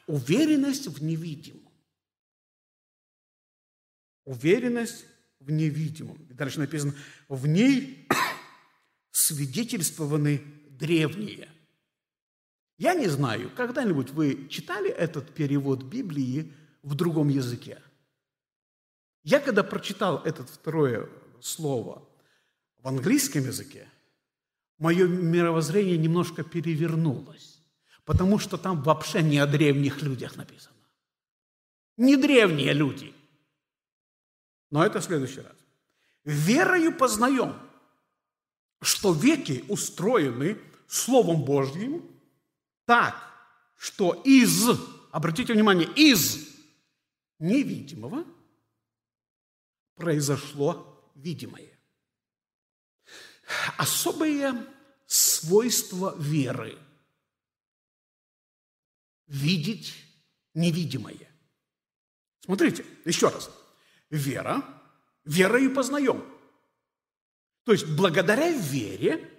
Уверенность 0.07 0.87
в 0.87 1.03
невидимом. 1.03 1.63
Уверенность 4.25 5.07
в 5.41 5.51
невидимом. 5.51 6.17
И 6.29 6.35
дальше 6.35 6.61
написано, 6.61 6.95
в 7.29 7.47
ней 7.47 8.07
свидетельствованы 9.11 10.43
древние. 10.71 11.49
Я 12.77 12.95
не 12.95 13.09
знаю, 13.09 13.51
когда-нибудь 13.57 14.11
вы 14.11 14.47
читали 14.49 14.91
этот 14.91 15.35
перевод 15.35 15.83
Библии 15.83 16.53
в 16.83 16.95
другом 16.95 17.29
языке? 17.29 17.79
Я 19.29 19.41
когда 19.41 19.63
прочитал 19.63 20.23
это 20.25 20.43
второе 20.43 21.07
слово 21.43 22.03
в 22.79 22.89
английском 22.89 23.45
языке, 23.45 23.87
мое 24.79 25.07
мировоззрение 25.07 25.99
немножко 25.99 26.43
перевернулось, 26.43 27.61
потому 28.07 28.39
что 28.39 28.57
там 28.57 28.83
вообще 28.83 29.23
не 29.23 29.37
о 29.37 29.47
древних 29.47 30.01
людях 30.01 30.37
написано. 30.37 30.77
Не 31.99 32.17
древние 32.17 32.73
люди. 32.73 33.15
Но 34.71 34.83
это 34.83 34.99
в 34.99 35.05
следующий 35.05 35.43
раз. 35.43 35.57
Верою 36.25 36.97
познаем, 36.97 37.55
что 38.81 39.13
веки 39.13 39.63
устроены 39.69 40.57
Словом 40.87 41.45
Божьим 41.45 42.03
так, 42.87 43.15
что 43.77 44.15
из, 44.25 44.71
обратите 45.11 45.53
внимание, 45.53 45.87
из 45.97 46.49
невидимого– 47.39 48.25
произошло 49.99 51.11
видимое. 51.15 51.79
Особые 53.77 54.67
свойства 55.07 56.15
веры– 56.19 56.79
видеть 59.27 59.95
невидимое. 60.55 61.29
Смотрите, 62.45 62.85
еще 63.05 63.29
раз. 63.29 63.51
Вера, 64.11 64.63
верою 65.25 65.75
познаем. 65.75 66.25
То 67.65 67.73
есть 67.73 67.87
благодаря 67.87 68.51
вере 68.51 69.31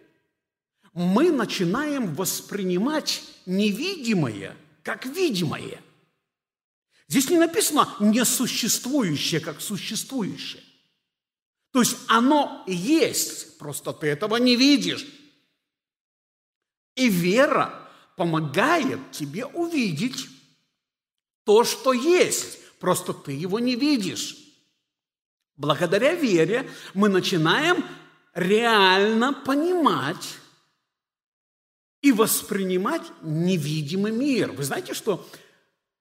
мы 0.94 1.32
начинаем 1.32 2.14
воспринимать 2.14 3.24
невидимое 3.46 4.56
как 4.84 5.06
видимое– 5.06 5.82
Здесь 7.10 7.30
не 7.32 7.38
написано 7.38 7.90
несуществующее, 8.00 9.42
как 9.42 9.62
существующее. 9.62 10.64
То 11.72 11.80
есть 11.80 11.98
оно 12.08 12.64
есть, 12.68 13.58
просто 13.58 13.94
ты 13.94 14.08
этого 14.08 14.38
не 14.38 14.56
видишь. 14.56 15.08
И 16.96 17.10
вера 17.10 17.90
помогает 18.16 19.12
тебе 19.12 19.46
увидеть 19.48 20.28
то, 21.46 21.64
что 21.64 21.94
есть, 21.94 22.60
просто 22.80 23.14
ты 23.14 23.32
его 23.32 23.60
не 23.60 23.76
видишь. 23.76 24.38
Благодаря 25.56 26.14
вере 26.14 26.70
мы 26.94 27.10
начинаем 27.10 27.84
реально 28.36 29.34
понимать 29.34 30.36
и 32.02 32.12
воспринимать 32.12 33.02
невидимый 33.24 34.12
мир. 34.12 34.52
Вы 34.52 34.64
знаете, 34.64 34.94
что 34.94 35.28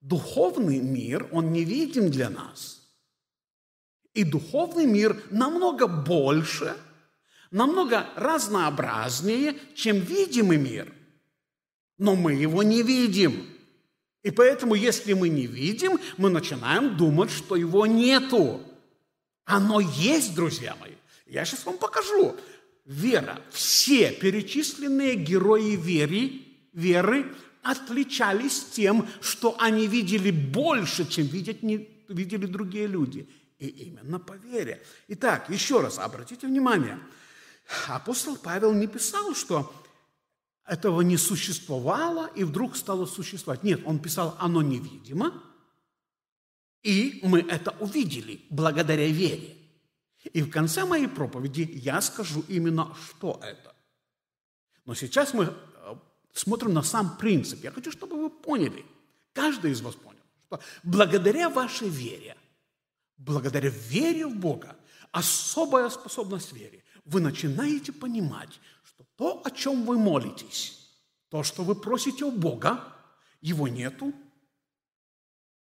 Духовный 0.01 0.79
мир, 0.79 1.27
он 1.31 1.51
не 1.51 1.63
видим 1.63 2.09
для 2.09 2.29
нас. 2.29 2.81
И 4.13 4.23
духовный 4.23 4.85
мир 4.85 5.21
намного 5.29 5.87
больше, 5.87 6.75
намного 7.51 8.07
разнообразнее, 8.15 9.55
чем 9.75 9.99
видимый 9.99 10.57
мир. 10.57 10.93
Но 11.97 12.15
мы 12.15 12.33
его 12.33 12.63
не 12.63 12.81
видим. 12.81 13.45
И 14.23 14.31
поэтому, 14.31 14.75
если 14.75 15.13
мы 15.13 15.29
не 15.29 15.47
видим, 15.47 15.99
мы 16.17 16.29
начинаем 16.29 16.97
думать, 16.97 17.31
что 17.31 17.55
его 17.55 17.85
нету. 17.85 18.61
Оно 19.45 19.79
есть, 19.79 20.35
друзья 20.35 20.75
мои. 20.79 20.93
Я 21.25 21.45
сейчас 21.45 21.65
вам 21.65 21.77
покажу. 21.77 22.35
Вера. 22.85 23.41
Все 23.51 24.11
перечисленные 24.11 25.15
герои 25.15 25.75
веры, 25.75 26.41
веры 26.73 27.33
отличались 27.69 28.65
тем, 28.71 29.07
что 29.21 29.55
они 29.59 29.87
видели 29.87 30.31
больше, 30.31 31.07
чем 31.07 31.27
видят 31.27 31.63
не, 31.63 31.87
видели 32.07 32.45
другие 32.45 32.87
люди. 32.87 33.29
И 33.59 33.67
именно 33.67 34.19
по 34.19 34.33
вере. 34.33 34.81
Итак, 35.09 35.49
еще 35.49 35.81
раз 35.81 35.99
обратите 35.99 36.47
внимание, 36.47 36.99
апостол 37.87 38.37
Павел 38.37 38.73
не 38.73 38.87
писал, 38.87 39.35
что 39.35 39.73
этого 40.65 41.01
не 41.01 41.17
существовало 41.17 42.29
и 42.35 42.43
вдруг 42.43 42.75
стало 42.75 43.05
существовать. 43.05 43.63
Нет, 43.63 43.81
он 43.85 43.99
писал, 43.99 44.35
оно 44.39 44.61
невидимо, 44.61 45.43
и 46.83 47.19
мы 47.23 47.41
это 47.41 47.75
увидели 47.79 48.41
благодаря 48.49 49.07
вере. 49.07 49.55
И 50.33 50.41
в 50.41 50.49
конце 50.49 50.85
моей 50.85 51.07
проповеди 51.07 51.69
я 51.73 52.01
скажу 52.01 52.43
именно, 52.47 52.95
что 52.95 53.39
это. 53.43 53.75
Но 54.85 54.95
сейчас 54.95 55.33
мы 55.33 55.53
смотрим 56.39 56.73
на 56.73 56.83
сам 56.83 57.17
принцип. 57.17 57.63
Я 57.63 57.71
хочу, 57.71 57.91
чтобы 57.91 58.21
вы 58.21 58.29
поняли, 58.29 58.85
каждый 59.33 59.71
из 59.71 59.81
вас 59.81 59.95
понял, 59.95 60.23
что 60.47 60.59
благодаря 60.83 61.49
вашей 61.49 61.89
вере, 61.89 62.37
благодаря 63.17 63.69
вере 63.69 64.25
в 64.25 64.35
Бога, 64.35 64.75
особая 65.11 65.89
способность 65.89 66.53
вере, 66.53 66.83
вы 67.05 67.19
начинаете 67.21 67.91
понимать, 67.91 68.59
что 68.83 69.03
то, 69.15 69.41
о 69.43 69.51
чем 69.51 69.85
вы 69.85 69.97
молитесь, 69.97 70.89
то, 71.29 71.43
что 71.43 71.63
вы 71.63 71.75
просите 71.75 72.25
у 72.25 72.31
Бога, 72.31 72.83
его 73.41 73.67
нету. 73.67 74.13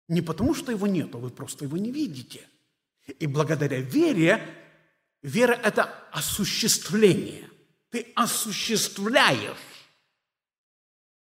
Не 0.09 0.23
потому, 0.23 0.55
что 0.55 0.73
его 0.73 0.87
нету, 0.87 1.19
вы 1.19 1.31
просто 1.31 1.65
его 1.65 1.77
не 1.79 1.91
видите. 1.91 2.47
И 3.21 3.27
благодаря 3.27 3.81
вере, 3.81 4.43
вера– 5.23 5.53
это 5.65 5.85
осуществление. 6.11 7.49
Ты 7.91 8.13
осуществляешь 8.15 9.74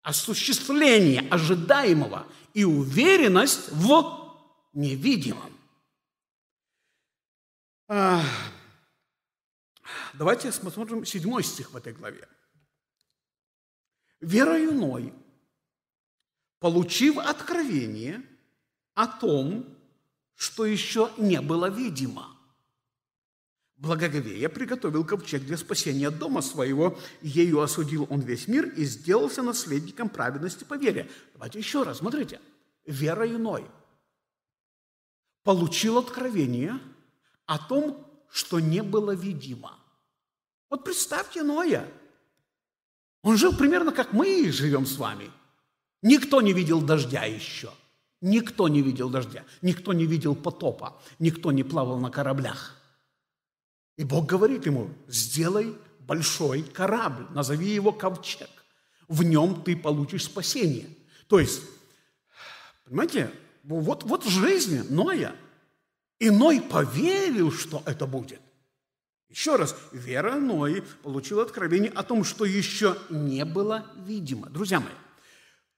осуществление 0.07 1.29
ожидаемого 1.31 2.29
и 2.55 2.63
уверенность 2.63 3.73
в 3.73 4.39
невидимом. 4.73 5.53
А, 7.89 8.23
давайте 10.15 10.53
посмотрим 10.53 11.05
седьмой 11.05 11.43
стих 11.43 11.73
в 11.73 11.77
этой 11.77 11.93
главе. 11.93 12.29
Верою 14.21 14.75
Ной, 14.75 15.13
получив 16.61 17.19
откровение 17.19 18.23
о 18.95 19.09
том, 19.09 19.77
что 20.37 20.67
еще 20.67 21.11
не 21.17 21.41
было 21.41 21.69
видимо, 21.69 22.36
благоговея 23.77 24.49
приготовил 24.49 25.05
ковчег 25.05 25.43
для 25.45 25.57
спасения 25.57 26.11
дома 26.11 26.43
своего, 26.43 26.99
ею 27.21 27.61
осудил 27.61 28.07
он 28.11 28.21
весь 28.21 28.49
мир 28.49 28.67
и 28.77 28.85
сделался 28.85 29.43
наследником 29.43 30.09
праведности 30.09 30.65
по 30.65 30.75
вере. 30.75 31.11
Давайте 31.35 31.59
еще 31.59 31.83
раз, 31.83 31.99
смотрите. 31.99 32.41
Вера 32.87 33.29
иной 33.29 33.67
получил 35.47 35.99
откровение 35.99 36.81
о 37.47 37.59
том, 37.59 38.05
что 38.29 38.59
не 38.59 38.83
было 38.83 39.13
видимо. 39.13 39.79
Вот 40.69 40.83
представьте 40.83 41.45
Ноя. 41.45 41.89
Он 43.23 43.37
жил 43.37 43.57
примерно 43.57 43.93
как 43.93 44.13
мы 44.13 44.51
живем 44.51 44.87
с 44.87 44.97
вами. 44.97 45.31
Никто 46.03 46.41
не 46.41 46.53
видел 46.53 46.81
дождя 46.81 47.25
еще. 47.25 47.71
Никто 48.21 48.67
не 48.67 48.83
видел 48.83 49.09
дождя. 49.09 49.45
Никто 49.63 49.93
не 49.93 50.05
видел 50.05 50.35
потопа. 50.35 51.01
Никто 51.21 51.53
не 51.53 51.63
плавал 51.63 51.99
на 52.01 52.11
кораблях. 52.11 52.76
И 53.97 54.05
Бог 54.05 54.27
говорит 54.27 54.67
ему, 54.67 54.91
сделай 55.09 55.75
большой 56.01 56.63
корабль, 56.63 57.27
назови 57.31 57.71
его 57.71 57.93
ковчег. 57.93 58.51
В 59.09 59.23
нем 59.23 59.63
ты 59.63 59.77
получишь 59.77 60.25
спасение. 60.25 60.89
То 61.29 61.41
есть, 61.41 61.63
понимаете, 62.85 63.31
вот, 63.65 64.05
вот 64.05 64.25
в 64.25 64.29
жизни 64.29 64.83
Ноя. 64.89 65.35
И 66.19 66.31
Ной 66.31 66.61
поверил, 66.61 67.53
что 67.53 67.83
это 67.85 68.07
будет. 68.07 68.41
Еще 69.29 69.57
раз, 69.57 69.77
вера 69.93 70.37
Нои 70.37 70.83
получила 71.03 71.43
откровение 71.43 71.91
о 71.91 72.03
том, 72.03 72.25
что 72.25 72.45
еще 72.45 72.97
не 73.11 73.45
было 73.45 73.87
видимо. 73.97 74.49
Друзья 74.49 74.81
мои, 74.81 74.95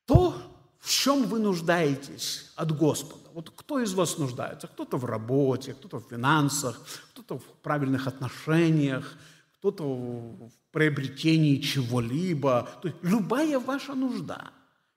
то, 0.04 0.36
в 0.80 0.90
чем 0.90 1.24
вы 1.24 1.38
нуждаетесь 1.38 2.52
от 2.56 2.76
Господа, 2.76 3.27
вот 3.32 3.50
кто 3.50 3.80
из 3.80 3.94
вас 3.94 4.18
нуждается? 4.18 4.66
Кто-то 4.66 4.96
в 4.96 5.04
работе, 5.04 5.74
кто-то 5.74 5.98
в 5.98 6.08
финансах, 6.08 6.80
кто-то 7.10 7.38
в 7.38 7.44
правильных 7.62 8.06
отношениях, 8.06 9.16
кто-то 9.58 9.84
в 9.84 10.50
приобретении 10.70 11.60
чего-либо. 11.60 12.68
То 12.82 12.88
есть 12.88 13.00
любая 13.02 13.58
ваша 13.58 13.94
нужда, 13.94 14.52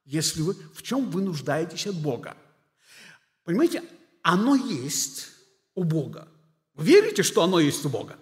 если 0.05 0.41
вы, 0.41 0.53
в 0.53 0.81
чем 0.83 1.09
вы 1.09 1.21
нуждаетесь 1.21 1.87
от 1.87 1.95
Бога. 1.95 2.35
Понимаете, 3.43 3.83
оно 4.21 4.55
есть 4.55 5.29
у 5.75 5.83
Бога. 5.83 6.27
Вы 6.73 6.85
верите, 6.85 7.23
что 7.23 7.43
оно 7.43 7.59
есть 7.59 7.85
у 7.85 7.89
Бога? 7.89 8.17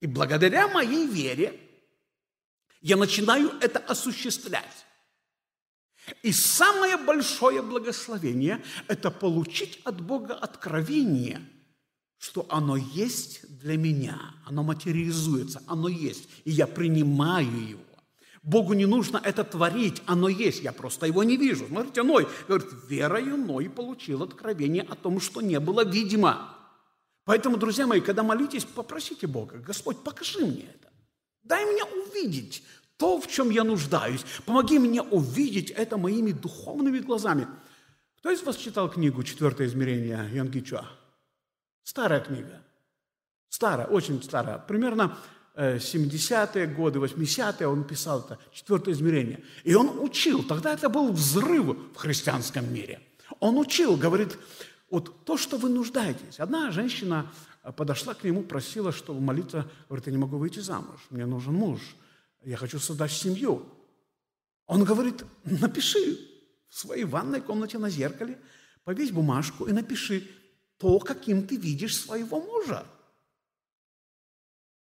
И 0.00 0.06
благодаря 0.06 0.68
моей 0.68 1.06
вере 1.06 1.60
я 2.80 2.96
начинаю 2.96 3.50
это 3.60 3.78
осуществлять. 3.78 4.85
И 6.22 6.32
самое 6.32 6.96
большое 6.96 7.62
благословение– 7.62 8.62
это 8.88 9.10
получить 9.10 9.80
от 9.84 10.00
Бога 10.00 10.34
откровение, 10.34 11.40
что 12.18 12.46
оно 12.48 12.76
есть 12.76 13.40
для 13.58 13.76
меня, 13.76 14.34
оно 14.44 14.62
материализуется, 14.62 15.62
оно 15.66 15.88
есть, 15.88 16.28
и 16.44 16.50
я 16.50 16.66
принимаю 16.66 17.68
его. 17.68 17.80
Богу 18.42 18.74
не 18.74 18.86
нужно 18.86 19.20
это 19.22 19.42
творить, 19.42 20.02
оно 20.06 20.28
есть, 20.28 20.62
я 20.62 20.72
просто 20.72 21.06
его 21.06 21.24
не 21.24 21.36
вижу. 21.36 21.66
Смотрите, 21.66 22.04
Ной 22.04 22.28
говорит, 22.46 22.68
верою 22.88 23.36
Ной 23.36 23.68
получил 23.68 24.22
откровение 24.22 24.84
о 24.84 24.94
том, 24.94 25.20
что 25.20 25.40
не 25.40 25.58
было 25.58 25.84
видимо. 25.84 26.56
Поэтому, 27.24 27.56
друзья 27.56 27.88
мои, 27.88 28.00
когда 28.00 28.22
молитесь, 28.22 28.64
попросите 28.64 29.26
Бога, 29.26 29.58
Господь, 29.58 29.98
покажи 30.04 30.46
мне 30.46 30.62
это. 30.62 30.92
Дай 31.42 31.64
мне 31.64 31.82
увидеть 31.84 32.62
то, 32.96 33.20
в 33.20 33.26
чем 33.26 33.50
я 33.50 33.64
нуждаюсь. 33.64 34.24
Помоги 34.44 34.78
мне 34.78 35.02
увидеть 35.02 35.70
это 35.70 35.96
моими 35.96 36.32
духовными 36.32 36.98
глазами. 36.98 37.46
Кто 38.18 38.30
из 38.30 38.42
вас 38.42 38.56
читал 38.56 38.90
книгу 38.90 39.22
«Четвертое 39.22 39.66
измерение» 39.66 40.28
Янгича? 40.32 40.84
Старая 41.82 42.20
книга. 42.20 42.62
Старая, 43.48 43.86
очень 43.86 44.22
старая. 44.22 44.58
Примерно 44.58 45.16
70-е 45.54 46.64
э, 46.64 46.66
годы, 46.66 46.98
80-е 46.98 47.68
он 47.68 47.84
писал 47.84 48.20
это, 48.20 48.38
четвертое 48.52 48.92
измерение. 48.92 49.42
И 49.64 49.74
он 49.74 50.00
учил, 50.00 50.42
тогда 50.42 50.72
это 50.72 50.88
был 50.88 51.12
взрыв 51.12 51.76
в 51.94 51.96
христианском 51.96 52.72
мире. 52.72 53.00
Он 53.40 53.56
учил, 53.58 53.96
говорит, 53.96 54.36
вот 54.90 55.24
то, 55.24 55.36
что 55.36 55.56
вы 55.56 55.68
нуждаетесь. 55.68 56.40
Одна 56.40 56.70
женщина 56.70 57.30
э, 57.62 57.72
подошла 57.72 58.14
к 58.14 58.24
нему, 58.24 58.42
просила, 58.42 58.90
чтобы 58.90 59.20
молиться, 59.20 59.70
говорит, 59.88 60.06
я 60.06 60.12
не 60.12 60.18
могу 60.18 60.38
выйти 60.38 60.60
замуж, 60.60 61.00
мне 61.10 61.26
нужен 61.26 61.54
муж 61.54 61.80
я 62.44 62.56
хочу 62.56 62.78
создать 62.78 63.12
семью. 63.12 63.66
Он 64.66 64.84
говорит, 64.84 65.24
напиши 65.44 66.18
в 66.68 66.76
своей 66.76 67.04
ванной 67.04 67.40
комнате 67.40 67.78
на 67.78 67.90
зеркале, 67.90 68.40
повесь 68.84 69.10
бумажку 69.10 69.66
и 69.66 69.72
напиши 69.72 70.28
то, 70.78 70.98
каким 70.98 71.46
ты 71.46 71.56
видишь 71.56 71.96
своего 71.96 72.40
мужа. 72.40 72.86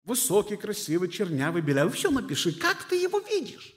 Высокий, 0.03 0.57
красивый, 0.57 1.09
чернявый, 1.09 1.61
белявый, 1.61 1.93
все 1.93 2.11
напиши, 2.11 2.51
как 2.51 2.87
ты 2.87 2.95
его 2.95 3.19
видишь. 3.19 3.73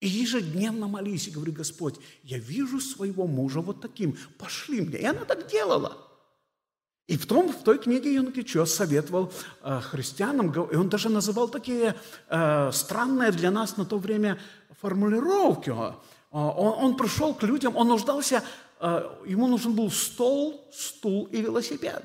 И 0.00 0.08
ежедневно 0.08 0.88
молись 0.88 1.28
и 1.28 1.30
говори, 1.30 1.52
Господь, 1.52 1.96
я 2.22 2.38
вижу 2.38 2.80
своего 2.80 3.26
мужа 3.26 3.60
вот 3.60 3.80
таким, 3.80 4.16
пошли 4.38 4.80
мне. 4.80 4.98
И 4.98 5.04
она 5.04 5.24
так 5.24 5.48
делала. 5.48 6.09
И 7.10 7.16
в, 7.16 7.26
том, 7.26 7.48
в 7.48 7.64
той 7.64 7.78
книге 7.78 8.14
Юнкичо 8.14 8.66
советовал 8.66 9.32
э, 9.62 9.80
христианам, 9.80 10.52
и 10.52 10.76
он 10.76 10.88
даже 10.88 11.08
называл 11.08 11.48
такие 11.48 11.96
э, 12.28 12.70
странные 12.72 13.32
для 13.32 13.50
нас 13.50 13.76
на 13.76 13.84
то 13.84 13.98
время 13.98 14.38
формулировки. 14.80 15.70
Он, 15.70 15.96
он 16.30 16.96
пришел 16.96 17.34
к 17.34 17.42
людям, 17.42 17.76
он 17.76 17.88
нуждался, 17.88 18.44
э, 18.78 19.10
ему 19.26 19.48
нужен 19.48 19.74
был 19.74 19.90
стол, 19.90 20.70
стул 20.72 21.24
и 21.32 21.42
велосипед. 21.42 22.04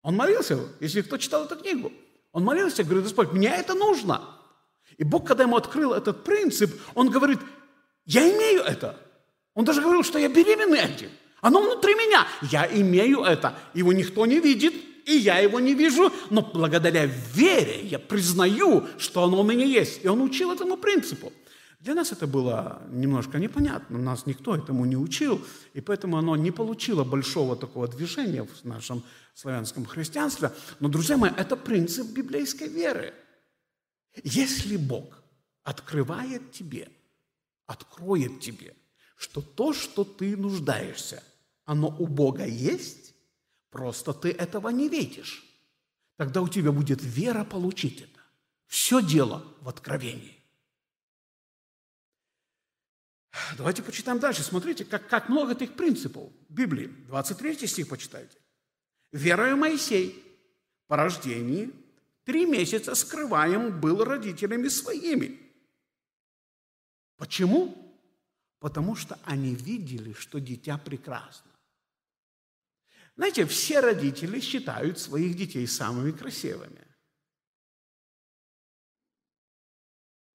Он 0.00 0.16
молился, 0.16 0.58
если 0.80 1.02
кто 1.02 1.18
читал 1.18 1.44
эту 1.44 1.56
книгу, 1.56 1.92
он 2.32 2.44
молился, 2.44 2.84
говорит, 2.84 3.04
Господь, 3.04 3.32
мне 3.32 3.48
это 3.48 3.74
нужно. 3.74 4.22
И 4.96 5.04
Бог, 5.04 5.26
когда 5.26 5.42
ему 5.42 5.56
открыл 5.56 5.92
этот 5.92 6.24
принцип, 6.24 6.80
он 6.94 7.10
говорит, 7.10 7.40
я 8.06 8.22
имею 8.22 8.62
это. 8.62 8.98
Он 9.52 9.66
даже 9.66 9.82
говорил, 9.82 10.02
что 10.02 10.18
я 10.18 10.30
беременный 10.30 10.78
этим. 10.78 11.10
Оно 11.40 11.60
внутри 11.60 11.94
меня. 11.94 12.26
Я 12.50 12.66
имею 12.66 13.22
это. 13.22 13.56
Его 13.74 13.92
никто 13.92 14.26
не 14.26 14.40
видит, 14.40 14.74
и 15.06 15.16
я 15.16 15.38
его 15.38 15.60
не 15.60 15.74
вижу, 15.74 16.12
но 16.30 16.42
благодаря 16.42 17.06
вере 17.06 17.86
я 17.86 17.98
признаю, 17.98 18.86
что 18.98 19.24
оно 19.24 19.40
у 19.40 19.44
меня 19.44 19.64
есть. 19.64 20.04
И 20.04 20.08
он 20.08 20.20
учил 20.20 20.52
этому 20.52 20.76
принципу. 20.76 21.32
Для 21.80 21.94
нас 21.94 22.10
это 22.10 22.26
было 22.26 22.82
немножко 22.90 23.38
непонятно, 23.38 23.98
нас 23.98 24.26
никто 24.26 24.56
этому 24.56 24.84
не 24.84 24.96
учил, 24.96 25.40
и 25.74 25.80
поэтому 25.80 26.18
оно 26.18 26.34
не 26.34 26.50
получило 26.50 27.04
большого 27.04 27.54
такого 27.54 27.86
движения 27.86 28.42
в 28.42 28.64
нашем 28.64 29.04
славянском 29.34 29.86
христианстве. 29.86 30.50
Но, 30.80 30.88
друзья 30.88 31.16
мои, 31.16 31.30
это 31.36 31.56
принцип 31.56 32.08
библейской 32.08 32.66
веры. 32.66 33.14
Если 34.24 34.76
Бог 34.76 35.22
открывает 35.62 36.50
тебе, 36.50 36.88
откроет 37.66 38.40
тебе– 38.40 38.74
что 39.18 39.42
то, 39.42 39.72
что 39.72 40.04
ты 40.04 40.36
нуждаешься, 40.36 41.22
оно 41.64 41.88
у 41.98 42.06
Бога 42.06 42.46
есть, 42.46 43.14
просто 43.68 44.14
ты 44.14 44.30
этого 44.30 44.68
не 44.70 44.88
видишь. 44.88 45.44
Тогда 46.16 46.40
у 46.40 46.48
тебя 46.48 46.72
будет 46.72 47.00
вера 47.02 47.44
получить 47.44 48.00
это. 48.00 48.20
Все 48.66 49.02
дело 49.02 49.44
в 49.60 49.68
откровении. 49.68 50.36
Давайте 53.56 53.82
почитаем 53.82 54.18
дальше. 54.18 54.42
Смотрите, 54.42 54.84
как, 54.84 55.08
как 55.08 55.28
много 55.28 55.52
этих 55.52 55.74
принципов 55.74 56.32
в 56.48 56.52
Библии. 56.52 56.86
23 57.08 57.66
стих 57.66 57.88
почитайте. 57.88 58.38
«Верою 59.12 59.56
Моисей 59.56 60.22
по 60.86 60.96
рождении 60.96 61.72
три 62.24 62.46
месяца 62.46 62.94
скрываем 62.94 63.80
был 63.80 64.04
родителями 64.04 64.68
своими, 64.68 65.48
Почему? 67.18 67.87
Потому 68.60 68.96
что 68.96 69.18
они 69.24 69.54
видели, 69.54 70.12
что 70.12 70.40
дитя 70.40 70.78
прекрасно. 70.78 71.50
Знаете, 73.16 73.46
все 73.46 73.80
родители 73.80 74.40
считают 74.40 74.98
своих 74.98 75.36
детей 75.36 75.66
самыми 75.66 76.12
красивыми. 76.12 76.86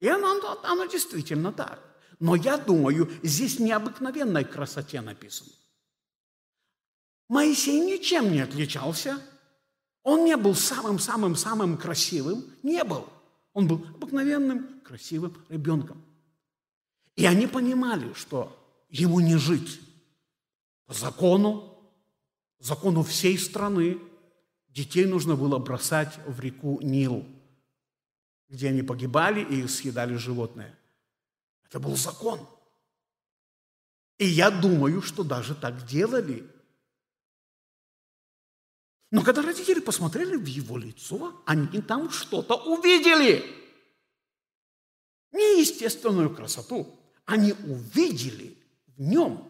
И 0.02 0.08
оно, 0.08 0.62
оно 0.64 0.86
действительно 0.86 1.54
так. 1.54 1.82
Но 2.20 2.36
я 2.36 2.58
думаю, 2.58 3.10
здесь 3.24 3.60
необыкновенной 3.60 4.44
красоте 4.44 5.02
написано. 5.02 5.52
Моисей 7.30 7.80
ничем 7.80 8.32
не 8.32 8.42
отличался. 8.42 9.22
Он 10.04 10.26
не 10.26 10.36
был 10.36 10.56
самым-самым-самым 10.56 11.78
красивым. 11.78 12.54
Не 12.64 12.84
был. 12.84 13.08
Он 13.54 13.68
был 13.68 13.86
обыкновенным, 13.96 14.82
красивым 14.82 15.36
ребенком. 15.48 16.04
И 17.16 17.26
они 17.26 17.48
понимали, 17.48 18.14
что 18.14 18.58
ему 18.90 19.20
не 19.20 19.38
жить. 19.38 19.80
По 20.86 20.94
закону, 20.94 21.78
закону 22.60 23.04
всей 23.04 23.38
страны, 23.38 24.00
детей 24.70 25.06
нужно 25.06 25.36
было 25.36 25.58
бросать 25.60 26.18
в 26.26 26.40
реку 26.40 26.80
Нил– 26.82 27.26
где 28.54 28.70
они 28.70 28.84
погибали 28.84 29.42
и 29.44 29.68
съедали 29.68 30.16
животные. 30.16 30.78
Это 31.66 31.80
был 31.80 31.96
закон. 31.96 32.40
И 34.20 34.28
я 34.28 34.52
думаю, 34.52 35.02
что 35.02 35.24
даже 35.24 35.56
так 35.56 35.88
делали. 35.88 36.48
Но 39.10 39.24
когда 39.24 39.42
родители 39.42 39.80
посмотрели 39.80 40.36
в 40.36 40.46
его 40.46 40.78
лицо, 40.78 41.42
они 41.48 41.82
там 41.82 42.12
что-то 42.12 42.56
увидели. 42.56 43.44
Неестественную 45.32 46.34
красоту. 46.36 46.96
Они 47.26 47.54
увидели 47.54 48.58
в 48.88 49.02
нем 49.02 49.48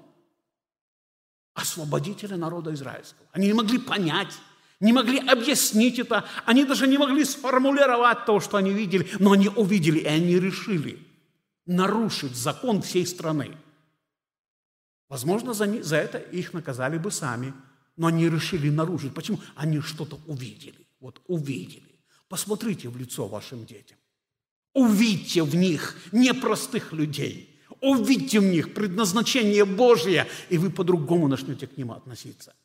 освободителя 1.53 2.37
народа 2.37 2.73
израильского. 2.73 3.27
Они 3.31 3.47
не 3.47 3.53
могли 3.53 3.77
понять, 3.77 4.33
не 4.79 4.93
могли 4.93 5.19
объяснить 5.19 5.99
это, 5.99 6.25
они 6.45 6.65
даже 6.65 6.87
не 6.87 6.97
могли 6.97 7.23
сформулировать 7.25 8.25
то, 8.25 8.39
что 8.39 8.57
они 8.57 8.71
видели, 8.71 9.07
но 9.19 9.31
они 9.31 9.49
увидели, 9.49 9.99
и 9.99 10.05
они 10.05 10.39
решили 10.39 10.99
нарушить 11.65 12.35
закон 12.35 12.81
всей 12.81 13.05
страны. 13.05 13.57
Возможно, 15.09 15.53
за, 15.53 15.83
за 15.83 15.97
это 15.97 16.17
их 16.17 16.53
наказали 16.53 16.97
бы 16.97 17.11
сами, 17.11 17.53
но 17.95 18.07
они 18.07 18.27
решили 18.29 18.69
нарушить. 18.69 19.13
Почему? 19.13 19.39
Они 19.55 19.79
что-то 19.79 20.19
увидели. 20.25 20.87
Вот 20.99 21.21
увидели. 21.27 21.99
Посмотрите 22.27 22.89
в 22.89 22.97
лицо 22.97 23.27
вашим 23.27 23.65
детям. 23.65 23.97
Увидьте 24.73 25.43
в 25.43 25.55
них 25.55 25.97
непростых 26.11 26.93
людей. 26.93 27.52
Увидьте 27.83 28.39
в 28.39 28.45
них 28.45 28.73
предназначение 28.73 29.65
Божье, 29.65 30.25
и 30.47 30.57
вы 30.57 30.69
по-другому 30.69 31.27
начнете 31.27 31.67
к 31.67 31.75
ним 31.75 31.91
относиться. 31.91 32.55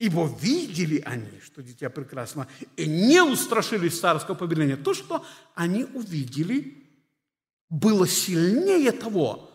Ибо 0.00 0.28
видели 0.40 1.00
они, 1.06 1.40
что 1.40 1.62
дитя 1.62 1.90
прекрасно, 1.90 2.48
и 2.76 2.86
не 2.86 3.22
устрашились 3.22 4.00
царского 4.00 4.34
повеления. 4.34 4.76
То, 4.76 4.94
что 4.94 5.24
они 5.54 5.84
увидели, 5.84 6.88
было 7.70 8.08
сильнее 8.08 8.90
того, 8.90 9.48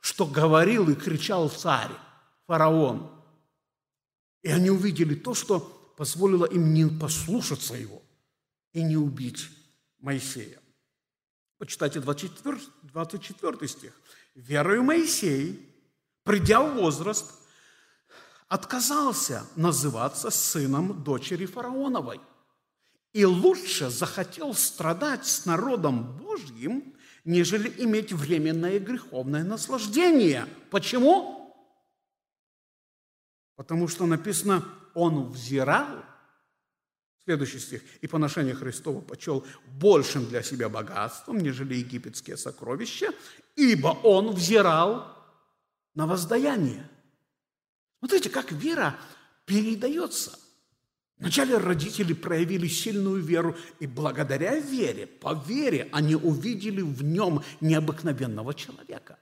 что 0.00 0.24
говорил 0.24 0.88
и 0.88 0.94
кричал 0.94 1.50
царь, 1.50 1.92
фараон. 2.46 3.10
И 4.42 4.48
они 4.48 4.70
увидели 4.70 5.14
то, 5.14 5.34
что 5.34 5.60
позволило 5.98 6.46
им 6.46 6.72
не 6.72 6.86
послушаться 6.86 7.74
его 7.74 8.00
и 8.72 8.82
не 8.82 8.96
убить 8.96 9.50
Моисея. 9.98 10.61
Почитайте 11.62 12.00
24, 12.00 12.58
24 12.82 13.68
стих. 13.68 13.92
«Верою 14.34 14.82
Моисей, 14.82 15.64
придя 16.24 16.60
в 16.60 16.74
возраст, 16.74 17.34
отказался 18.48 19.46
называться 19.54 20.30
сыном 20.30 21.04
дочери 21.04 21.46
фараоновой 21.46 22.20
и 23.12 23.24
лучше 23.24 23.90
захотел 23.90 24.54
страдать 24.54 25.24
с 25.24 25.46
народом 25.46 26.16
Божьим, 26.16 26.96
нежели 27.24 27.72
иметь 27.84 28.12
временное 28.12 28.80
греховное 28.80 29.44
наслаждение. 29.44 30.48
Почему? 30.68 31.54
Потому 33.54 33.86
что 33.86 34.06
написано, 34.06 34.64
он 34.94 35.30
взирал, 35.30 36.04
следующий 37.24 37.58
стих, 37.58 37.82
и 38.00 38.06
поношение 38.06 38.54
Христова 38.54 39.00
почел 39.00 39.46
большим 39.66 40.26
для 40.26 40.42
себя 40.42 40.68
богатством, 40.68 41.38
нежели 41.38 41.74
египетские 41.74 42.36
сокровища, 42.36 43.12
ибо 43.56 43.88
он 43.88 44.32
взирал 44.32 45.16
на 45.94 46.06
воздаяние. 46.06 46.88
Смотрите, 47.98 48.30
как 48.30 48.50
вера 48.50 48.96
передается. 49.44 50.38
Вначале 51.18 51.56
родители 51.56 52.14
проявили 52.14 52.66
сильную 52.66 53.22
веру, 53.22 53.56
и 53.78 53.86
благодаря 53.86 54.58
вере, 54.58 55.06
по 55.06 55.34
вере, 55.46 55.88
они 55.92 56.16
увидели 56.16 56.82
в 56.82 57.04
нем 57.04 57.44
необыкновенного 57.60 58.54
человека. 58.54 59.18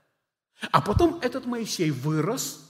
А 0.71 0.81
потом 0.81 1.19
этот 1.21 1.45
Моисей 1.45 1.91
вырос 1.91 2.70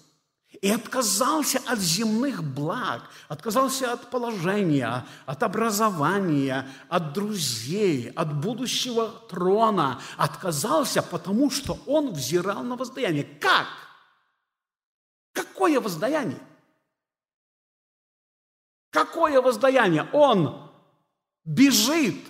и 0.60 0.70
отказался 0.70 1.58
от 1.66 1.78
земных 1.78 2.44
благ, 2.44 3.08
отказался 3.28 3.92
от 3.92 4.10
положения, 4.10 5.06
от 5.24 5.42
образования, 5.42 6.68
от 6.88 7.14
друзей, 7.14 8.10
от 8.10 8.38
будущего 8.38 9.08
трона, 9.28 10.00
отказался, 10.18 11.02
потому 11.02 11.50
что 11.50 11.78
он 11.86 12.12
взирал 12.12 12.62
на 12.62 12.76
воздаяние. 12.76 13.24
Как? 13.24 13.66
Какое 15.32 15.80
воздаяние? 15.80 16.40
Какое 18.90 19.40
воздаяние? 19.40 20.10
Он 20.12 20.70
бежит 21.44 22.20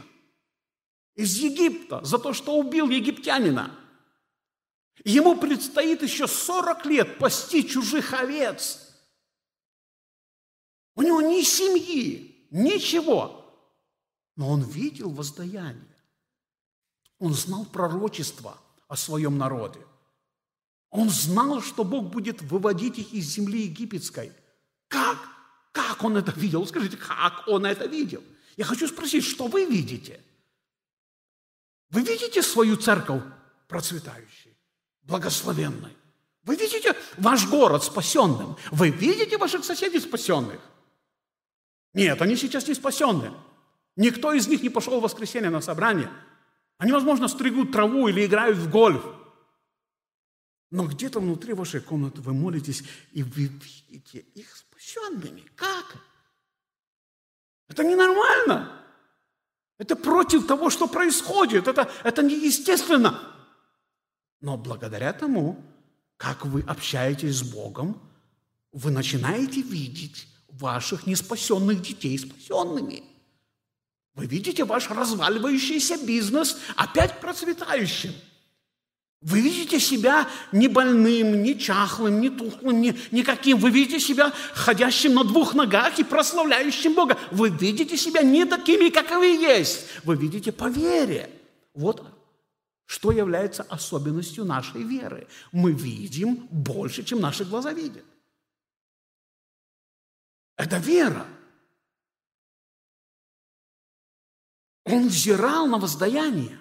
из 1.16 1.36
Египта 1.36 2.04
за 2.04 2.18
то, 2.18 2.32
что 2.32 2.56
убил 2.56 2.88
египтянина. 2.90 3.76
Ему 5.04 5.36
предстоит 5.36 6.02
еще 6.02 6.26
40 6.26 6.86
лет 6.86 7.18
пасти 7.18 7.62
чужих 7.62 8.12
овец. 8.12 8.90
У 10.94 11.02
него 11.02 11.20
ни 11.22 11.42
семьи, 11.42 12.46
ничего. 12.50 13.36
Но 14.36 14.50
он 14.50 14.62
видел 14.62 15.10
воздаяние. 15.10 15.96
Он 17.18 17.34
знал 17.34 17.66
пророчество 17.66 18.58
о 18.88 18.96
своем 18.96 19.38
народе. 19.38 19.80
Он 20.90 21.08
знал, 21.08 21.62
что 21.62 21.84
Бог 21.84 22.10
будет 22.10 22.42
выводить 22.42 22.98
их 22.98 23.12
из 23.12 23.26
земли 23.26 23.62
египетской. 23.62 24.32
Как? 24.88 25.18
Как 25.72 26.02
он 26.02 26.16
это 26.16 26.32
видел? 26.32 26.66
Скажите, 26.66 26.96
как 26.96 27.44
он 27.46 27.64
это 27.64 27.86
видел? 27.86 28.24
Я 28.56 28.64
хочу 28.64 28.88
спросить, 28.88 29.24
что 29.24 29.46
вы 29.46 29.64
видите? 29.64 30.20
Вы 31.90 32.02
видите 32.02 32.42
свою 32.42 32.76
церковь 32.76 33.22
процветающей, 33.68 34.49
благословенной? 35.10 35.96
Вы 36.44 36.56
видите 36.56 36.96
ваш 37.18 37.46
город 37.48 37.84
спасенным? 37.84 38.56
Вы 38.70 38.90
видите 38.90 39.36
ваших 39.36 39.64
соседей 39.64 40.00
спасенных? 40.00 40.60
Нет, 41.92 42.22
они 42.22 42.36
сейчас 42.36 42.68
не 42.68 42.74
спасенные. 42.74 43.32
Никто 43.96 44.32
из 44.32 44.48
них 44.48 44.62
не 44.62 44.70
пошел 44.70 45.00
в 45.00 45.02
воскресенье 45.02 45.50
на 45.50 45.60
собрание. 45.60 46.10
Они, 46.78 46.92
возможно, 46.92 47.28
стригут 47.28 47.72
траву 47.72 48.08
или 48.08 48.24
играют 48.24 48.56
в 48.56 48.70
гольф. 48.70 49.04
Но 50.70 50.86
где-то 50.86 51.20
внутри 51.20 51.52
вашей 51.52 51.80
комнаты 51.80 52.22
вы 52.22 52.32
молитесь, 52.32 52.84
и 53.12 53.22
вы 53.22 53.50
видите 53.88 54.20
их 54.34 54.56
спасенными. 54.56 55.42
Как? 55.56 55.96
Это 57.68 57.84
ненормально. 57.84 58.80
Это 59.78 59.96
против 59.96 60.46
того, 60.46 60.70
что 60.70 60.86
происходит. 60.86 61.66
Это, 61.66 61.90
это 62.04 62.22
неестественно. 62.22 63.29
Но 64.40 64.56
благодаря 64.56 65.12
тому, 65.12 65.62
как 66.16 66.46
вы 66.46 66.62
общаетесь 66.62 67.36
с 67.36 67.42
Богом, 67.42 68.00
вы 68.72 68.90
начинаете 68.90 69.62
видеть 69.62 70.26
ваших 70.48 71.06
неспасенных 71.06 71.82
детей 71.82 72.18
спасенными. 72.18 73.02
Вы 74.14 74.26
видите 74.26 74.64
ваш 74.64 74.90
разваливающийся 74.90 76.04
бизнес 76.04 76.58
опять 76.76 77.20
процветающим– 77.20 78.12
вы 79.22 79.42
видите 79.42 79.78
себя 79.78 80.26
не 80.50 80.66
больным, 80.66 81.42
не 81.42 81.58
чахлым, 81.58 82.22
не 82.22 82.30
тухлым, 82.30 82.80
не, 82.80 82.96
никаким. 83.10 83.58
Вы 83.58 83.70
видите 83.70 84.00
себя 84.00 84.32
ходящим 84.54 85.12
на 85.12 85.24
двух 85.24 85.52
ногах 85.54 85.98
и 85.98 86.04
прославляющим 86.04 86.94
Бога. 86.94 87.18
Вы 87.30 87.50
видите 87.50 87.98
себя 87.98 88.22
не 88.22 88.46
такими, 88.46 88.88
как 88.88 89.10
вы 89.10 89.26
есть. 89.26 89.84
Вы 90.04 90.16
видите 90.16 90.52
по 90.52 90.70
вере. 90.70 91.28
Вот 91.74 92.02
что 92.90 93.12
является 93.12 93.62
особенностью 93.62 94.44
нашей 94.44 94.82
веры. 94.82 95.28
Мы 95.52 95.70
видим 95.70 96.48
больше, 96.50 97.04
чем 97.04 97.20
наши 97.20 97.44
глаза 97.44 97.72
видят. 97.72 98.04
Это 100.56 100.78
вера. 100.78 101.24
Он 104.82 105.06
взирал 105.06 105.68
на 105.68 105.78
воздаяние. 105.78 106.58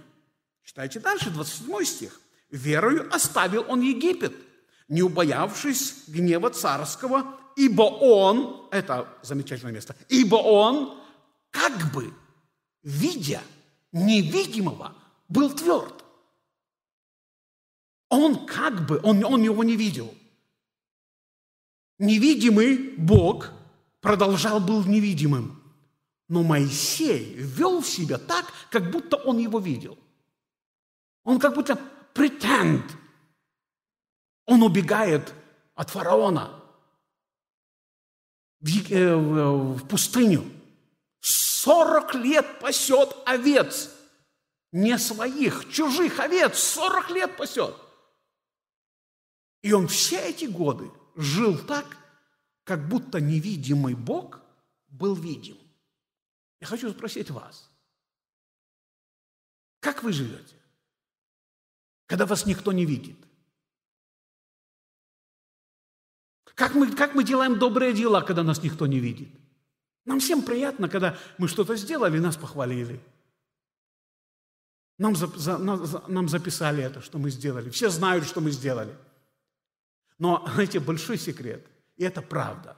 Читайте 0.62 1.00
дальше, 1.00 1.32
27 1.32 1.84
стих. 1.84 2.22
Верою 2.52 3.12
оставил 3.12 3.66
он 3.68 3.82
Египет, 3.82 4.36
не 4.88 5.02
убоявшись 5.02 6.10
гнева 6.10 6.52
царского, 6.52 7.40
ибо 7.56 7.82
он, 7.82 8.68
это 8.70 9.12
замечательное 9.24 9.74
место, 9.74 9.96
ибо 10.10 10.36
он 10.36 11.02
как 11.50 11.92
бы, 11.92 12.14
видя 12.84 13.42
невидимого, 13.92 14.96
был 15.28 15.52
тверд. 15.56 15.99
Он 18.10 18.46
как 18.46 18.86
бы, 18.88 19.00
он, 19.04 19.24
он 19.24 19.44
его 19.44 19.64
не 19.64 19.76
видел. 19.76 20.14
Невидимый 22.00 22.96
Бог 22.98 23.52
продолжал 24.02 24.60
был 24.60 24.84
невидимым. 24.86 25.62
Но 26.28 26.44
Моисей 26.44 27.34
вел 27.36 27.84
себя 27.84 28.18
так, 28.18 28.46
как 28.70 28.92
будто 28.92 29.18
он 29.18 29.40
его 29.40 29.60
видел. 29.60 29.98
Он 31.24 31.40
как 31.40 31.56
будто 31.56 31.80
pretend. 32.14 32.84
Он 34.46 34.64
убегает 34.64 35.34
от 35.76 35.90
фараона 35.90 36.52
в, 38.60 38.92
э, 38.92 39.16
в 39.16 39.88
пустыню. 39.88 40.44
Сорок 41.20 42.16
лет 42.16 42.60
пасет 42.60 43.16
овец. 43.26 43.92
Не 44.72 44.98
своих, 44.98 45.70
чужих 45.72 46.20
овец. 46.20 46.58
Сорок 46.58 47.10
лет 47.10 47.36
пасет. 47.38 47.76
И 49.62 49.74
он 49.74 49.88
все 49.88 50.30
эти 50.30 50.46
годы 50.46 50.90
жил 51.16 51.58
так, 51.58 51.98
как 52.64 52.88
будто 52.88 53.20
невидимый 53.20 53.96
Бог 53.96 54.42
был 54.88 55.16
видим. 55.16 55.58
Я 56.62 56.68
хочу 56.68 56.92
спросить 56.92 57.30
вас, 57.30 57.70
как 59.80 60.04
вы 60.04 60.14
живете, 60.14 60.56
когда 62.06 62.26
вас 62.26 62.46
никто 62.46 62.72
не 62.72 62.86
видит? 62.86 63.18
Как 66.56 66.76
мы, 66.76 66.94
как 66.94 67.16
мы 67.16 67.24
делаем 67.24 67.58
добрые 67.58 67.94
дела, 67.94 68.22
когда 68.22 68.44
нас 68.44 68.62
никто 68.64 68.86
не 68.86 69.00
видит? 69.00 69.30
Нам 70.06 70.20
всем 70.20 70.42
приятно, 70.42 70.90
когда 70.90 71.18
мы 71.38 71.48
что-то 71.48 71.76
сделали, 71.76 72.20
нас 72.20 72.36
похвалили. 72.36 73.00
Нам, 74.98 75.16
за, 75.16 75.28
за, 75.28 75.58
нам 75.58 76.28
записали 76.28 76.84
это, 76.84 77.02
что 77.02 77.18
мы 77.18 77.30
сделали. 77.30 77.70
Все 77.70 77.90
знают, 77.90 78.26
что 78.26 78.42
мы 78.42 78.52
сделали. 78.52 78.94
Но, 80.20 80.46
знаете, 80.54 80.80
большой 80.80 81.18
секрет, 81.18 81.66
и 81.98 82.04
это 82.04 82.22
правда. 82.22 82.78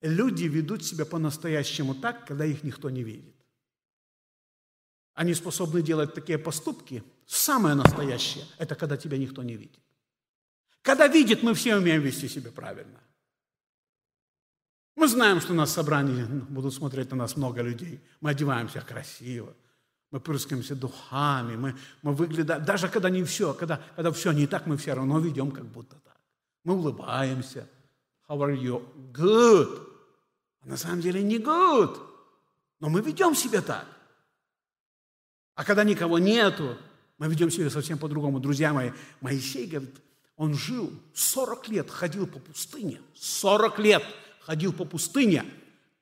Люди 0.00 0.44
ведут 0.44 0.84
себя 0.84 1.04
по-настоящему 1.04 1.94
так, 1.94 2.26
когда 2.26 2.44
их 2.44 2.62
никто 2.64 2.90
не 2.90 3.02
видит. 3.02 3.34
Они 5.14 5.34
способны 5.34 5.82
делать 5.82 6.14
такие 6.14 6.38
поступки. 6.38 7.02
Самое 7.26 7.74
настоящее– 7.74 8.44
это 8.58 8.76
когда 8.76 8.96
тебя 8.96 9.18
никто 9.18 9.42
не 9.42 9.56
видит. 9.56 9.80
Когда 10.82 11.08
видит, 11.08 11.42
мы 11.42 11.54
все 11.54 11.76
умеем 11.76 12.02
вести 12.02 12.28
себя 12.28 12.52
правильно. 12.52 13.00
Мы 14.94 15.08
знаем, 15.08 15.40
что 15.40 15.52
у 15.52 15.56
нас 15.56 15.72
собрание 15.72 16.26
будут 16.26 16.72
смотреть 16.72 17.10
на 17.10 17.16
нас 17.16 17.36
много 17.36 17.62
людей. 17.62 18.00
Мы 18.20 18.30
одеваемся 18.30 18.80
красиво. 18.80 19.54
Мы 20.10 20.20
прыскаемся 20.20 20.74
духами. 20.74 21.56
Мы, 21.56 21.76
мы 22.02 22.14
выглядим, 22.14 22.64
даже 22.64 22.88
когда 22.88 23.10
не 23.10 23.24
все, 23.24 23.52
когда, 23.54 23.80
когда 23.96 24.10
все 24.12 24.32
не 24.32 24.46
так, 24.46 24.66
мы 24.66 24.76
все 24.76 24.94
равно 24.94 25.18
ведем 25.18 25.50
как 25.50 25.66
будто 25.66 25.96
так. 25.96 26.07
Мы 26.64 26.74
улыбаемся. 26.74 27.68
How 28.28 28.38
are 28.38 28.56
you? 28.56 28.84
Good. 29.12 29.86
А 30.60 30.66
на 30.66 30.76
самом 30.76 31.00
деле 31.00 31.22
не 31.22 31.38
good. 31.38 31.98
Но 32.80 32.88
мы 32.88 33.00
ведем 33.00 33.34
себя 33.34 33.62
так. 33.62 33.86
А 35.54 35.64
когда 35.64 35.82
никого 35.82 36.18
нету, 36.18 36.78
мы 37.18 37.28
ведем 37.28 37.50
себя 37.50 37.68
совсем 37.70 37.98
по-другому. 37.98 38.38
Друзья 38.38 38.72
мои, 38.72 38.92
Моисей 39.20 39.66
говорит, 39.66 40.00
он 40.36 40.54
жил 40.54 40.92
40 41.14 41.68
лет, 41.68 41.90
ходил 41.90 42.26
по 42.26 42.38
пустыне. 42.38 43.00
40 43.14 43.78
лет 43.80 44.04
ходил 44.40 44.72
по 44.72 44.84
пустыне, 44.84 45.44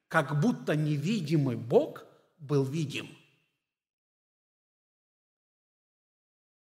как 0.09 0.41
будто 0.41 0.77
невидимый 0.77 1.57
Бог 1.57 2.05
был 2.39 2.65
видим. 2.65 3.09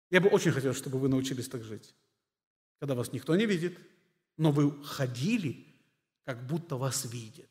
Я 0.09 0.21
бы 0.21 0.29
очень 0.29 0.51
хотел, 0.51 0.73
чтобы 0.73 0.99
вы 0.99 1.09
научились 1.09 1.49
так 1.49 1.63
жить. 1.63 1.93
Когда 2.79 2.95
вас 2.95 3.11
никто 3.11 3.35
не 3.35 3.45
видит, 3.45 3.77
но 4.37 4.51
вы 4.51 4.83
ходили, 4.83 5.65
как 6.25 6.45
будто 6.45 6.75
вас 6.75 7.05
видят. 7.05 7.49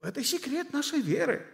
Это 0.00 0.22
секрет 0.24 0.72
нашей 0.72 1.00
веры. 1.00 1.46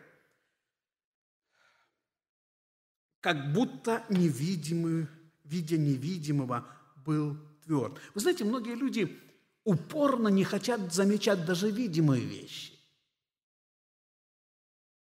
Как 3.21 3.53
будто 3.53 4.05
невидимый 4.11 5.09
видя 5.45 5.77
невидимого, 5.77 6.67
был 7.05 7.37
тверд. 7.65 7.99
Вы 8.15 8.21
знаете, 8.21 8.45
многие 8.45 8.75
люди 8.75 9.21
упорно 9.65 10.29
не 10.29 10.45
хотят 10.45 10.93
замечать 10.93 11.45
даже 11.45 11.71
видимые 11.71 12.25
вещи. 12.25 12.73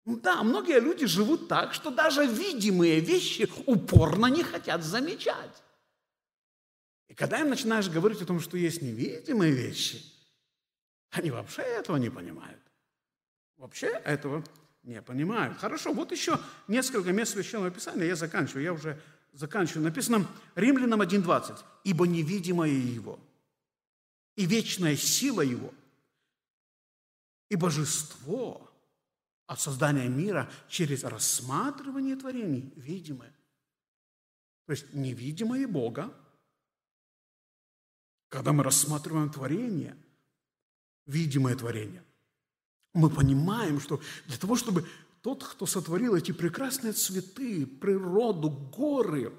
Да, 0.05 0.43
многие 0.43 0.81
люди 0.81 1.07
живут 1.07 1.49
так, 1.49 1.73
что 1.73 1.91
даже 1.91 2.27
видимые 2.27 3.01
вещи 3.01 3.49
упорно 3.65 4.27
не 4.27 4.43
хотят 4.43 4.83
замечать. 4.83 5.63
И 7.15 7.17
когда 7.17 7.39
им 7.39 7.49
начинаешь 7.49 7.89
говорить 7.89 8.21
о 8.23 8.27
том, 8.27 8.41
что 8.41 8.57
есть 8.57 8.83
невидимые 8.83 9.53
вещи, 9.53 10.05
они 11.11 11.31
вообще 11.31 11.63
этого 11.63 11.97
не 11.97 12.11
понимают. 12.11 12.61
Вообще 13.57 13.87
этого 13.87 14.43
не 14.83 15.01
понимают. 15.01 15.57
Хорошо, 15.59 15.93
вот 15.93 16.11
еще 16.11 16.41
несколько 16.67 17.13
мест 17.13 17.35
Священного 17.35 17.71
Писания, 17.71 18.05
я 18.07 18.17
заканчиваю, 18.17 18.65
я 18.65 18.73
уже 18.73 19.01
заканчиваю, 19.33 19.85
написано 19.85 20.27
Римлянам 20.57 21.03
1.20. 21.03 21.63
«Ибо 21.85 22.09
невидимое 22.09 22.73
Его, 22.73 23.21
и 24.35 24.45
вечная 24.45 24.97
сила 24.97 25.43
Его, 25.43 25.73
и 27.49 27.55
божество 27.55 28.69
от 29.47 29.61
создания 29.61 30.09
мира 30.09 30.51
через 30.69 31.05
рассматривание 31.05 32.17
творений 32.17 32.73
видимое». 32.75 33.33
То 34.67 34.73
есть 34.73 34.93
невидимое 34.93 35.69
Бога, 35.69 36.13
когда 38.35 38.53
мы 38.53 38.65
рассматриваем 38.65 39.31
творение, 39.31 39.97
видимое 41.07 41.55
творение, 41.55 42.03
мы 42.93 43.09
понимаем, 43.09 43.81
что 43.81 44.01
для 44.27 44.37
того, 44.37 44.57
чтобы 44.57 44.89
тот, 45.23 45.45
кто 45.45 45.67
сотворил 45.67 46.17
эти 46.17 46.33
прекрасные 46.33 46.95
цветы, 46.95 47.65
природу, 47.65 48.51
горы, 48.51 49.33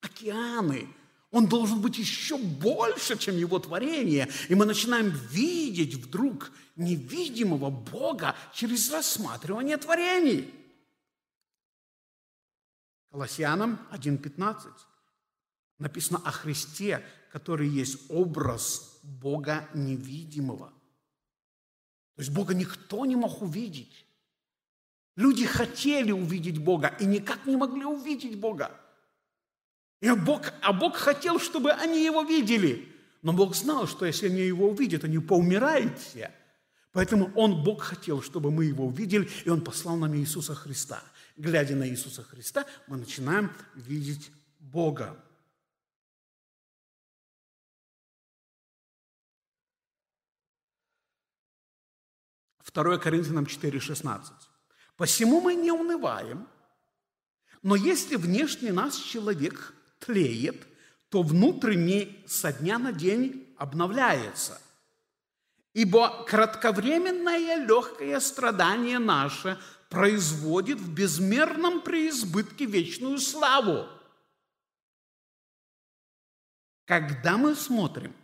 океаны, 0.00 0.88
он 1.30 1.46
должен 1.46 1.80
быть 1.80 1.98
еще 1.98 2.36
больше, 2.36 3.16
чем 3.16 3.36
его 3.36 3.60
творение. 3.60 4.28
И 4.48 4.56
мы 4.56 4.66
начинаем 4.66 5.10
видеть 5.30 5.94
вдруг 5.94 6.50
невидимого 6.74 7.70
Бога 7.70 8.34
через 8.52 8.90
рассматривание 8.90 9.76
творений. 9.76 10.52
Колоссянам 13.12 13.78
1.15 13.92 14.56
написано 15.78 16.20
о 16.24 16.32
Христе, 16.32 17.04
который 17.32 17.68
есть 17.68 18.10
образ 18.10 18.98
Бога 19.02 19.68
невидимого. 19.74 20.68
То 22.16 22.22
есть 22.22 22.30
Бога 22.30 22.54
никто 22.54 23.04
не 23.04 23.16
мог 23.16 23.42
увидеть. 23.42 24.06
Люди 25.16 25.46
хотели 25.46 26.12
увидеть 26.12 26.58
Бога 26.58 26.94
и 27.00 27.06
никак 27.06 27.46
не 27.46 27.56
могли 27.56 27.84
увидеть 27.84 28.38
Бога. 28.38 28.70
И 30.00 30.10
Бог, 30.10 30.52
а 30.62 30.72
Бог 30.72 30.96
хотел, 30.96 31.38
чтобы 31.40 31.72
они 31.72 32.04
Его 32.04 32.22
видели. 32.22 32.92
Но 33.22 33.32
Бог 33.32 33.56
знал, 33.56 33.86
что 33.86 34.06
если 34.06 34.26
они 34.28 34.42
Его 34.42 34.68
увидят, 34.68 35.04
они 35.04 35.18
поумирают 35.18 35.98
все. 35.98 36.32
Поэтому 36.92 37.30
Он, 37.34 37.62
Бог, 37.62 37.82
хотел, 37.82 38.22
чтобы 38.22 38.50
мы 38.50 38.66
Его 38.66 38.86
увидели, 38.86 39.28
и 39.44 39.50
Он 39.50 39.62
послал 39.62 39.96
нам 39.96 40.14
Иисуса 40.16 40.54
Христа. 40.54 41.02
Глядя 41.36 41.76
на 41.76 41.88
Иисуса 41.88 42.22
Христа, 42.22 42.64
мы 42.86 42.96
начинаем 42.96 43.50
видеть 43.74 44.30
Бога. 44.58 45.16
Второе 52.76 52.98
Коринфянам 52.98 53.44
4,16. 53.44 54.32
Посему 54.98 55.40
мы 55.40 55.54
не 55.54 55.72
унываем, 55.72 56.46
но 57.62 57.74
если 57.74 58.16
внешний 58.16 58.70
нас 58.70 58.98
человек 58.98 59.72
тлеет, 59.98 60.66
то 61.08 61.22
внутренний 61.22 62.22
со 62.26 62.52
дня 62.52 62.78
на 62.78 62.92
день 62.92 63.54
обновляется. 63.56 64.60
Ибо 65.72 66.24
кратковременное 66.24 67.66
легкое 67.66 68.20
страдание 68.20 68.98
наше 68.98 69.58
производит 69.88 70.78
в 70.78 70.92
безмерном 70.92 71.80
преизбытке 71.80 72.66
вечную 72.66 73.16
славу. 73.20 73.88
Когда 76.84 77.38
мы 77.38 77.54
смотрим 77.54 78.14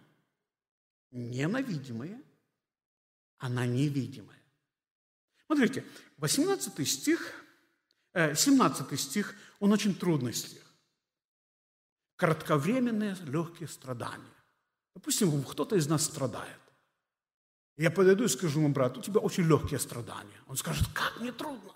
не 1.11 1.49
на 1.49 1.63
видимое, 1.63 2.21
а 3.39 3.49
на 3.49 3.65
невидимое. 3.65 4.42
Смотрите, 5.53 5.85
18 6.17 6.89
стих, 6.89 7.35
17 8.15 8.91
э, 8.91 8.97
стих, 8.97 9.35
он 9.61 9.71
очень 9.71 9.95
трудный 9.95 10.33
стих. 10.33 10.63
кратковременные 12.17 13.17
легкие 13.27 13.69
страдания. 13.69 14.35
Допустим, 14.95 15.43
кто-то 15.43 15.77
из 15.77 15.87
нас 15.89 16.05
страдает. 16.05 16.61
Я 17.77 17.91
подойду 17.91 18.25
и 18.25 18.29
скажу 18.29 18.61
ему, 18.61 18.73
брат, 18.73 18.97
у 18.97 19.03
тебя 19.03 19.21
очень 19.21 19.45
легкие 19.45 19.79
страдания. 19.79 20.41
Он 20.47 20.57
скажет, 20.57 20.89
как 20.95 21.21
мне 21.21 21.33
трудно. 21.33 21.75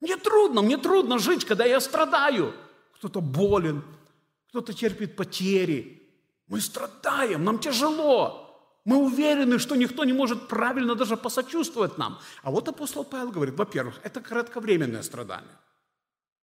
Мне 0.00 0.16
трудно, 0.16 0.62
мне 0.62 0.76
трудно 0.76 1.18
жить, 1.18 1.44
когда 1.44 1.64
я 1.64 1.80
страдаю. 1.80 2.54
Кто-то 2.94 3.20
болен, 3.20 3.82
кто-то 4.50 4.72
терпит 4.72 5.16
потери. 5.16 6.00
Мы 6.46 6.60
страдаем, 6.60 7.42
нам 7.42 7.58
тяжело. 7.58 8.41
Мы 8.84 8.96
уверены, 8.96 9.58
что 9.58 9.76
никто 9.76 10.04
не 10.04 10.12
может 10.12 10.48
правильно 10.48 10.94
даже 10.94 11.16
посочувствовать 11.16 11.98
нам. 11.98 12.18
А 12.42 12.50
вот 12.50 12.68
апостол 12.68 13.04
Павел 13.04 13.30
говорит, 13.30 13.54
во-первых, 13.54 14.00
это 14.02 14.20
кратковременное 14.20 15.02
страдание. 15.02 15.56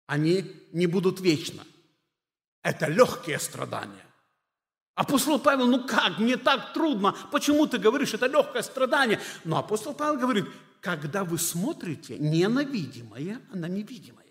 Они 0.07 0.51
не 0.73 0.87
будут 0.87 1.21
вечно. 1.21 1.63
Это 2.61 2.87
легкие 2.87 3.39
страдания. 3.39 4.05
Апостол 4.95 5.39
Павел, 5.39 5.67
ну 5.67 5.85
как, 5.85 6.19
мне 6.19 6.37
так 6.37 6.73
трудно, 6.73 7.15
почему 7.31 7.67
ты 7.67 7.77
говоришь, 7.77 8.13
это 8.13 8.27
легкое 8.27 8.61
страдание? 8.61 9.19
Но 9.43 9.57
апостол 9.57 9.93
Павел 9.93 10.17
говорит, 10.17 10.45
когда 10.79 11.23
вы 11.23 11.37
смотрите 11.37 12.17
не 12.17 12.47
на 12.47 12.63
видимое, 12.63 13.41
а 13.51 13.57
на 13.57 13.67
невидимое. 13.67 14.25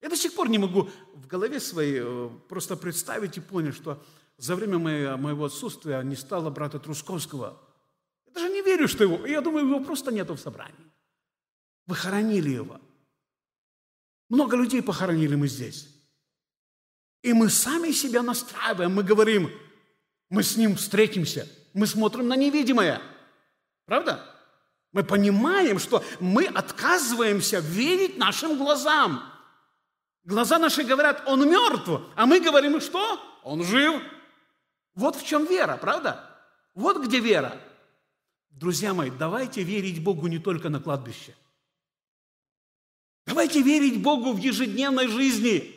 Я 0.00 0.08
до 0.08 0.16
сих 0.16 0.34
пор 0.34 0.48
не 0.48 0.58
могу 0.58 0.88
в 1.14 1.26
голове 1.26 1.58
своей 1.58 2.00
э, 2.00 2.30
просто 2.48 2.76
представить 2.76 3.36
и 3.36 3.40
понять, 3.40 3.74
что 3.74 4.00
за 4.38 4.54
время 4.54 4.78
моего 5.16 5.44
отсутствия 5.44 6.00
не 6.02 6.14
стало 6.14 6.48
брата 6.48 6.78
Трусковского. 6.78 7.60
Я 8.26 8.32
даже 8.32 8.48
не 8.48 8.62
верю, 8.62 8.86
что 8.86 9.02
его... 9.02 9.26
Я 9.26 9.40
думаю, 9.40 9.66
его 9.66 9.80
просто 9.80 10.12
нету 10.12 10.34
в 10.34 10.40
собрании. 10.40 10.92
Вы 11.86 11.96
хоронили 11.96 12.50
его. 12.50 12.80
Много 14.28 14.56
людей 14.56 14.80
похоронили 14.80 15.34
мы 15.34 15.48
здесь. 15.48 15.88
И 17.22 17.32
мы 17.32 17.50
сами 17.50 17.90
себя 17.90 18.22
настраиваем, 18.22 18.94
мы 18.94 19.02
говорим, 19.02 19.50
мы 20.30 20.44
с 20.44 20.56
ним 20.56 20.76
встретимся, 20.76 21.48
мы 21.74 21.86
смотрим 21.86 22.28
на 22.28 22.36
невидимое. 22.36 23.02
Правда? 23.86 24.24
Мы 24.92 25.02
понимаем, 25.02 25.80
что 25.80 26.04
мы 26.20 26.44
отказываемся 26.44 27.58
верить 27.58 28.18
нашим 28.18 28.56
глазам. 28.56 29.22
Глаза 30.22 30.58
наши 30.58 30.84
говорят, 30.84 31.24
он 31.26 31.48
мертв, 31.50 31.88
а 32.14 32.26
мы 32.26 32.38
говорим, 32.38 32.80
что? 32.80 33.20
Он 33.42 33.64
жив. 33.64 34.00
Вот 34.98 35.14
в 35.14 35.24
чем 35.24 35.46
вера, 35.46 35.76
правда? 35.76 36.28
Вот 36.74 37.00
где 37.06 37.20
вера. 37.20 37.56
Друзья 38.50 38.92
мои, 38.92 39.10
давайте 39.10 39.62
верить 39.62 40.02
Богу 40.02 40.26
не 40.26 40.40
только 40.40 40.70
на 40.70 40.80
кладбище. 40.80 41.36
Давайте 43.24 43.62
верить 43.62 44.02
Богу 44.02 44.32
в 44.32 44.38
ежедневной 44.38 45.06
жизни. 45.06 45.72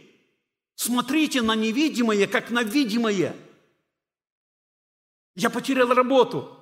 Смотрите 0.74 1.44
на 1.44 1.54
невидимое, 1.54 2.26
как 2.26 2.50
на 2.50 2.64
видимое. 2.64 3.36
Я 5.36 5.52
потерял 5.52 5.94
работу. 5.94 6.58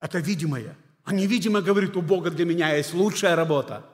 Это 0.00 0.18
видимое. 0.18 0.76
А 1.02 1.14
невидимое 1.14 1.62
говорит, 1.62 1.96
у 1.96 2.02
Бога 2.02 2.30
для 2.30 2.44
меня 2.44 2.76
есть 2.76 2.92
лучшая 2.92 3.36
работа. 3.36 3.86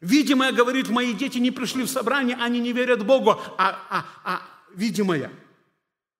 Видимое 0.00 0.50
говорит, 0.50 0.88
мои 0.88 1.14
дети 1.14 1.38
не 1.38 1.52
пришли 1.52 1.84
в 1.84 1.88
собрание, 1.88 2.36
они 2.40 2.58
не 2.58 2.72
верят 2.72 3.06
Богу. 3.06 3.40
А, 3.56 3.86
а, 3.88 4.04
а 4.24 4.57
видимое. 4.74 5.30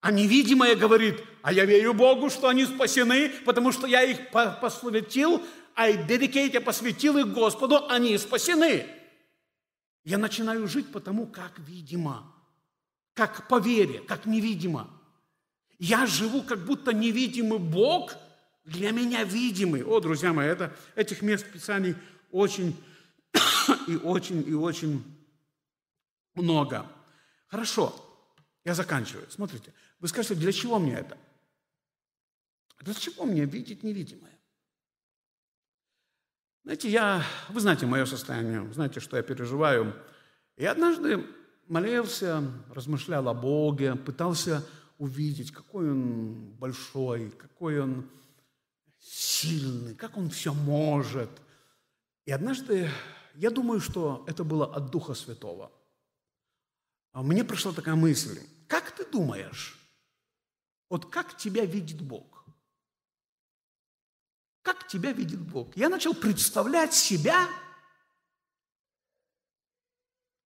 А 0.00 0.12
невидимое 0.12 0.76
говорит, 0.76 1.22
а 1.42 1.52
я 1.52 1.64
верю 1.64 1.92
Богу, 1.92 2.30
что 2.30 2.48
они 2.48 2.64
спасены, 2.66 3.30
потому 3.44 3.72
что 3.72 3.86
я 3.86 4.02
их 4.02 4.30
посвятил, 4.30 5.42
I 5.74 5.96
dedicate, 5.96 6.52
я 6.52 6.60
посвятил 6.60 7.18
их 7.18 7.32
Господу, 7.32 7.86
они 7.88 8.16
спасены. 8.18 8.86
Я 10.04 10.18
начинаю 10.18 10.66
жить 10.68 10.90
потому, 10.92 11.26
как 11.26 11.58
видимо, 11.58 12.32
как 13.14 13.48
по 13.48 13.58
вере, 13.58 14.00
как 14.00 14.26
невидимо. 14.26 14.88
Я 15.78 16.06
живу, 16.06 16.42
как 16.42 16.64
будто 16.64 16.92
невидимый 16.92 17.58
Бог 17.58 18.14
для 18.64 18.90
меня 18.90 19.24
видимый. 19.24 19.84
О, 19.84 20.00
друзья 20.00 20.32
мои, 20.32 20.48
это, 20.48 20.74
этих 20.94 21.22
мест 21.22 21.46
Писаний 21.52 21.94
очень 22.30 22.76
и 23.86 23.96
очень 23.96 24.48
и 24.48 24.54
очень 24.54 25.02
много. 26.34 26.86
Хорошо, 27.48 27.94
я 28.64 28.74
заканчиваю. 28.74 29.30
Смотрите, 29.30 29.72
вы 30.00 30.08
скажете, 30.08 30.34
для 30.34 30.52
чего 30.52 30.78
мне 30.78 30.94
это? 30.94 31.16
Для 32.80 32.94
чего 32.94 33.24
мне 33.24 33.44
видеть 33.44 33.82
невидимое? 33.82 34.38
Знаете, 36.64 36.90
я, 36.90 37.22
вы 37.48 37.60
знаете 37.60 37.86
мое 37.86 38.04
состояние, 38.04 38.70
знаете, 38.72 39.00
что 39.00 39.16
я 39.16 39.22
переживаю. 39.22 39.94
И 40.56 40.64
однажды 40.66 41.24
молился, 41.66 42.42
размышлял 42.70 43.28
о 43.28 43.34
Боге, 43.34 43.94
пытался 43.94 44.66
увидеть, 44.98 45.50
какой 45.50 45.90
Он 45.90 46.50
большой, 46.58 47.30
какой 47.30 47.80
Он 47.80 48.10
сильный, 49.00 49.94
как 49.94 50.16
Он 50.16 50.28
все 50.28 50.52
может. 50.52 51.30
И 52.26 52.32
однажды, 52.32 52.90
я 53.34 53.50
думаю, 53.50 53.80
что 53.80 54.24
это 54.26 54.44
было 54.44 54.66
от 54.66 54.90
Духа 54.90 55.14
Святого. 55.14 55.72
А 57.18 57.22
мне 57.24 57.42
пришла 57.42 57.72
такая 57.72 57.96
мысль, 57.96 58.40
как 58.68 58.92
ты 58.92 59.04
думаешь, 59.04 59.76
вот 60.88 61.10
как 61.10 61.36
тебя 61.36 61.64
видит 61.64 62.00
Бог? 62.00 62.44
Как 64.62 64.86
тебя 64.86 65.10
видит 65.10 65.40
Бог? 65.40 65.76
Я 65.76 65.88
начал 65.88 66.14
представлять 66.14 66.94
себя 66.94 67.48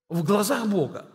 в 0.09 0.25
глазах 0.25 0.67
Бога. 0.67 1.13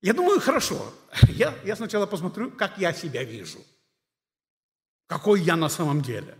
Я 0.00 0.14
думаю, 0.14 0.40
хорошо, 0.40 0.94
я, 1.28 1.54
я 1.64 1.76
сначала 1.76 2.06
посмотрю, 2.06 2.50
как 2.50 2.78
я 2.78 2.94
себя 2.94 3.24
вижу, 3.24 3.62
какой 5.06 5.42
я 5.42 5.54
на 5.54 5.68
самом 5.68 6.00
деле. 6.00 6.38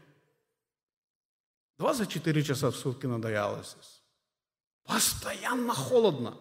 24 1.77 2.43
часа 2.43 2.71
в 2.71 2.77
сутки 2.77 3.05
на 3.05 3.21
диализис. 3.21 3.97
Постоянно 4.88 5.74
холодно. 5.74 6.35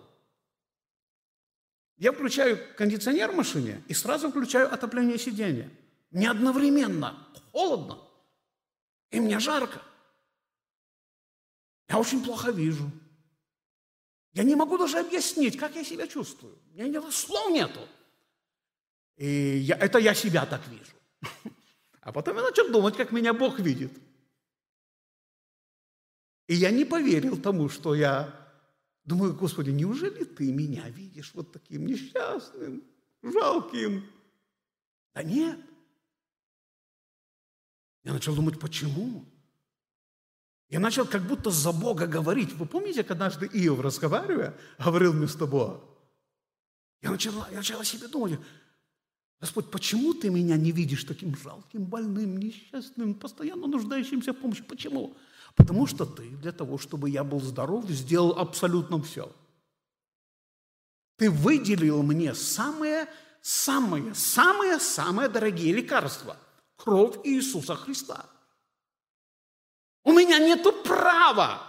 Я 1.97 2.13
включаю 2.13 2.57
кондиционер 2.77 3.31
в 3.31 3.35
машине 3.35 3.83
и 3.89 3.93
сразу 3.93 4.29
включаю 4.29 4.73
отопление 4.73 5.17
сиденья. 5.17 5.69
Не 6.11 6.27
одновременно. 6.27 7.27
Холодно. 7.51 7.99
И 9.11 9.19
мне 9.19 9.37
жарко. 9.39 9.81
Я 11.89 11.99
очень 11.99 12.23
плохо 12.23 12.51
вижу. 12.51 12.89
Я 14.31 14.43
не 14.43 14.55
могу 14.55 14.77
даже 14.77 14.99
объяснить, 14.99 15.57
как 15.57 15.75
я 15.75 15.83
себя 15.83 16.07
чувствую. 16.07 16.57
У 16.73 16.81
меня 16.81 17.11
слов 17.11 17.51
нету. 17.51 17.81
И 19.17 19.57
я, 19.57 19.75
это 19.75 19.99
я 19.99 20.13
себя 20.13 20.45
так 20.45 20.65
вижу. 20.67 20.93
А 21.99 22.13
потом 22.13 22.37
я 22.37 22.43
начал 22.43 22.71
думать, 22.71 22.95
как 22.95 23.11
меня 23.11 23.33
Бог 23.33 23.59
видит. 23.59 23.91
И 26.47 26.55
я 26.55 26.71
не 26.71 26.85
поверил 26.85 27.37
тому, 27.37 27.69
что 27.69 27.93
я 27.93 28.47
Думаю, 29.07 29.33
Господи, 29.33 29.69
неужели 29.69 30.25
ты 30.25 30.51
меня 30.51 30.89
видишь 30.89 31.31
вот 31.33 31.53
таким 31.53 31.85
несчастным, 31.85 32.83
жалким? 33.23 34.05
Да 35.15 35.23
нет. 35.23 35.57
Я 38.03 38.11
начал 38.11 38.35
думать, 38.35 38.59
почему? 38.59 39.23
Я 40.67 40.81
начал 40.81 41.05
как 41.05 41.25
будто 41.25 41.51
за 41.51 41.71
Бога 41.71 42.05
говорить. 42.05 42.51
Вы 42.55 42.65
помните, 42.65 43.03
как 43.03 43.11
однажды 43.11 43.45
Иов, 43.45 43.79
разговаривая, 43.79 44.57
говорил 44.77 45.13
вместо 45.13 45.47
Бога? 45.47 45.81
Я 47.01 47.11
начала, 47.11 47.47
я 47.51 47.57
начала 47.57 47.85
себе 47.85 48.09
думать, 48.09 48.37
Господь, 49.39 49.71
почему 49.71 50.15
ты 50.15 50.29
меня 50.29 50.57
не 50.57 50.73
видишь 50.73 51.05
таким 51.05 51.33
жалким, 51.37 51.85
больным, 51.85 52.37
несчастным, 52.37 53.15
постоянно 53.15 53.67
нуждающимся 53.67 54.33
в 54.33 54.37
помощи? 54.37 54.63
Почему? 54.63 55.15
Потому 55.57 55.87
что 55.87 56.05
ты 56.05 56.29
для 56.29 56.51
того, 56.51 56.77
чтобы 56.77 57.09
я 57.09 57.23
был 57.23 57.41
здоров, 57.41 57.89
сделал 57.89 58.37
абсолютно 58.37 59.01
все. 59.01 59.35
Ты 61.17 61.31
выделил 61.31 62.03
мне 62.03 62.35
самые, 62.35 63.07
самые, 63.41 64.13
самые, 64.13 64.79
самые 64.79 65.27
дорогие 65.27 65.73
лекарства– 65.73 66.37
кровь 66.77 67.17
Иисуса 67.23 67.75
Христа. 67.75 68.29
У 70.03 70.13
меня 70.13 70.37
нет 70.37 70.63
права 70.83 71.63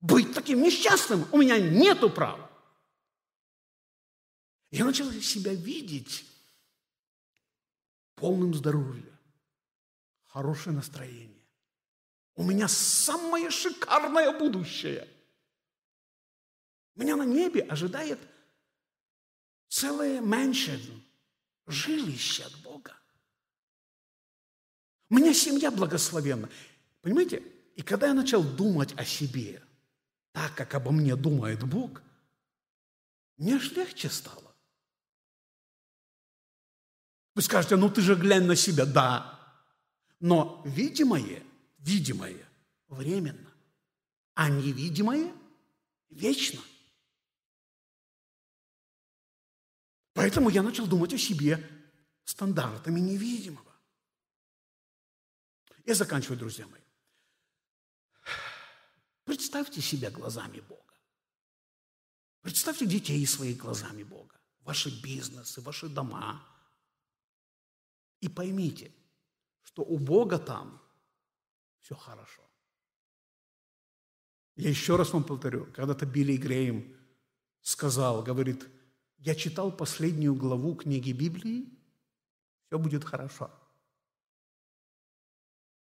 быть 0.00 0.32
таким 0.32 0.62
несчастным. 0.62 1.26
У 1.30 1.36
меня 1.36 1.58
нет 1.58 2.00
права. 2.14 2.50
Я 4.70 4.86
начал 4.86 5.10
себя 5.12 5.52
видеть 5.52 6.24
полным 8.14 8.54
здоровья, 8.54 9.12
хорошее 10.26 10.74
настроение 10.74 11.39
у 12.40 12.42
меня 12.42 12.68
самое 12.68 13.50
шикарное 13.50 14.32
будущее. 14.32 15.06
Меня 16.94 17.16
на 17.16 17.26
небе 17.26 17.60
ожидает 17.60 18.18
целое 19.68 20.22
mansion, 20.22 21.02
жилище 21.66 22.44
от 22.44 22.56
Бога. 22.62 22.96
У 25.10 25.16
меня 25.16 25.34
семья 25.34 25.70
благословенна. 25.70 26.48
Понимаете, 27.02 27.42
И 27.76 27.82
когда 27.82 28.06
я 28.06 28.14
начал 28.14 28.42
думать 28.42 28.94
о 28.96 29.04
себе, 29.04 29.62
так, 30.32 30.54
как 30.54 30.74
обо 30.74 30.92
мне 30.92 31.16
думает 31.16 31.62
Бог, 31.62 32.00
мне 33.36 33.56
аж 33.56 33.70
легче 33.72 34.08
стало. 34.08 34.54
Вы 37.34 37.42
скажете, 37.42 37.76
ну 37.76 37.90
ты 37.90 38.00
же 38.00 38.14
глянь 38.14 38.44
на 38.44 38.56
себя. 38.56 38.86
Да, 38.86 39.38
но 40.20 40.62
видимое, 40.64 41.42
видимое 41.80 42.48
временно, 42.88 43.52
а 44.34 44.48
невидимое 44.48 45.34
вечно. 46.10 46.60
Поэтому 50.12 50.50
я 50.50 50.62
начал 50.62 50.86
думать 50.86 51.12
о 51.14 51.18
себе 51.18 51.66
стандартами 52.24 53.00
невидимого. 53.00 53.74
Я 55.84 55.94
заканчиваю, 55.94 56.38
друзья 56.38 56.66
мои. 56.66 56.80
Представьте 59.24 59.80
себя 59.80 60.10
глазами 60.10 60.60
Бога. 60.60 60.80
Представьте 62.42 62.86
детей 62.86 63.24
своими 63.26 63.56
глазами 63.56 64.02
Бога, 64.02 64.40
ваши 64.62 64.90
бизнесы, 65.02 65.60
ваши 65.60 65.88
дома. 65.88 66.44
И 68.20 68.28
поймите, 68.28 68.92
что 69.62 69.82
у 69.82 69.98
Бога 69.98 70.38
там 70.38 70.82
все 71.80 71.94
хорошо. 71.94 72.42
Я 74.56 74.68
еще 74.68 74.96
раз 74.96 75.12
вам 75.12 75.24
повторю, 75.24 75.66
когда-то 75.72 76.06
Билли 76.06 76.36
Грейм 76.36 76.96
сказал, 77.62 78.22
говорит, 78.22 78.66
я 79.18 79.34
читал 79.34 79.72
последнюю 79.72 80.34
главу 80.34 80.74
книги 80.74 81.12
Библии, 81.12 81.68
все 82.66 82.78
будет 82.78 83.04
хорошо. 83.04 83.50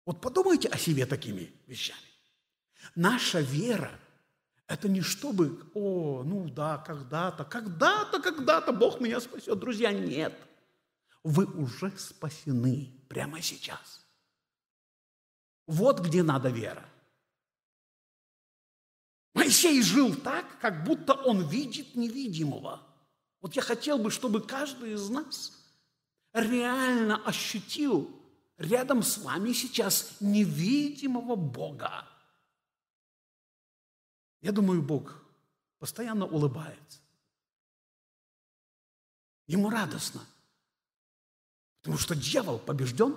Вот 0.04 0.20
подумайте 0.20 0.68
о 0.68 0.78
себе 0.78 1.06
такими 1.06 1.52
вещами. 1.66 2.00
Наша 2.94 3.40
вера– 3.40 3.98
это 4.66 4.88
не 4.88 5.00
чтобы, 5.00 5.70
о, 5.74 6.22
ну 6.24 6.48
да, 6.48 6.78
когда-то, 6.78 7.44
когда-то, 7.44 8.20
когда-то 8.22 8.72
Бог 8.72 9.00
меня 9.00 9.20
спасет. 9.20 9.58
Друзья, 9.58 9.92
нет. 9.92 10.34
Вы 11.22 11.44
уже 11.44 11.90
спасены 11.98 12.92
прямо 13.08 13.42
сейчас. 13.42 14.06
Вот 15.68 16.00
где 16.00 16.22
надо 16.22 16.48
вера. 16.48 16.88
Моисей 19.34 19.82
жил 19.82 20.16
так, 20.16 20.58
как 20.60 20.82
будто 20.82 21.12
он 21.12 21.46
видит 21.46 21.94
невидимого. 21.94 22.82
Вот 23.42 23.54
я 23.54 23.60
хотел 23.60 23.98
бы, 23.98 24.10
чтобы 24.10 24.40
каждый 24.40 24.94
из 24.94 25.10
нас 25.10 25.52
реально 26.32 27.22
ощутил 27.22 28.10
рядом 28.56 29.02
с 29.02 29.18
вами 29.18 29.52
сейчас 29.52 30.16
невидимого 30.20 31.36
Бога. 31.36 32.08
Я 34.40 34.52
думаю, 34.52 34.80
Бог 34.80 35.22
постоянно 35.78 36.24
улыбается. 36.24 37.00
Ему 39.46 39.68
радостно, 39.68 40.22
потому 41.82 41.98
что 41.98 42.16
дьявол 42.16 42.58
побежден. 42.58 43.14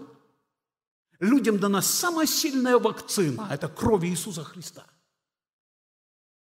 Людям 1.22 1.60
дана 1.60 1.84
самая 1.84 2.26
сильная 2.26 2.80
вакцина– 2.80 3.48
это 3.52 3.70
кровь 3.70 4.06
Иисуса 4.06 4.44
Христа. 4.44 4.84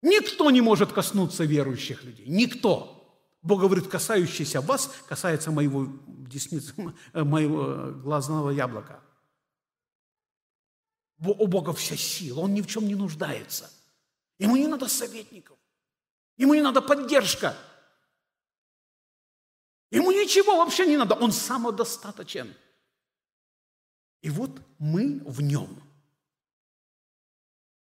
Никто 0.02 0.52
не 0.52 0.60
может 0.60 0.92
коснуться 0.92 1.46
верующих 1.46 2.04
людей. 2.04 2.28
Никто. 2.28 2.94
Бог 3.42 3.62
говорит, 3.62 3.88
касающийся 3.88 4.60
вас, 4.60 4.94
касается 5.08 5.52
моего 5.52 5.88
десницы, 6.06 6.74
моего 7.14 7.94
глазного 7.94 8.50
яблока. 8.50 9.02
У 11.20 11.48
Бога 11.48 11.72
вся 11.72 11.96
сила, 11.96 12.42
Он 12.42 12.54
ни 12.54 12.62
в 12.62 12.68
чем 12.68 12.88
не 12.88 12.96
нуждается. 12.96 13.72
Ему 14.38 14.58
не 14.58 14.68
надо 14.68 14.90
советников. 14.90 15.58
Ему 16.36 16.56
не 16.56 16.62
надо 16.62 16.82
поддержка. 16.82 17.56
Ему 19.92 20.12
ничего 20.12 20.58
вообще 20.58 20.86
не 20.86 20.98
надо. 20.98 21.16
Он 21.16 21.32
самодостаточен. 21.32 22.54
И 24.28 24.30
вот 24.30 24.62
мы 24.78 25.22
в 25.26 25.42
нем. 25.42 25.82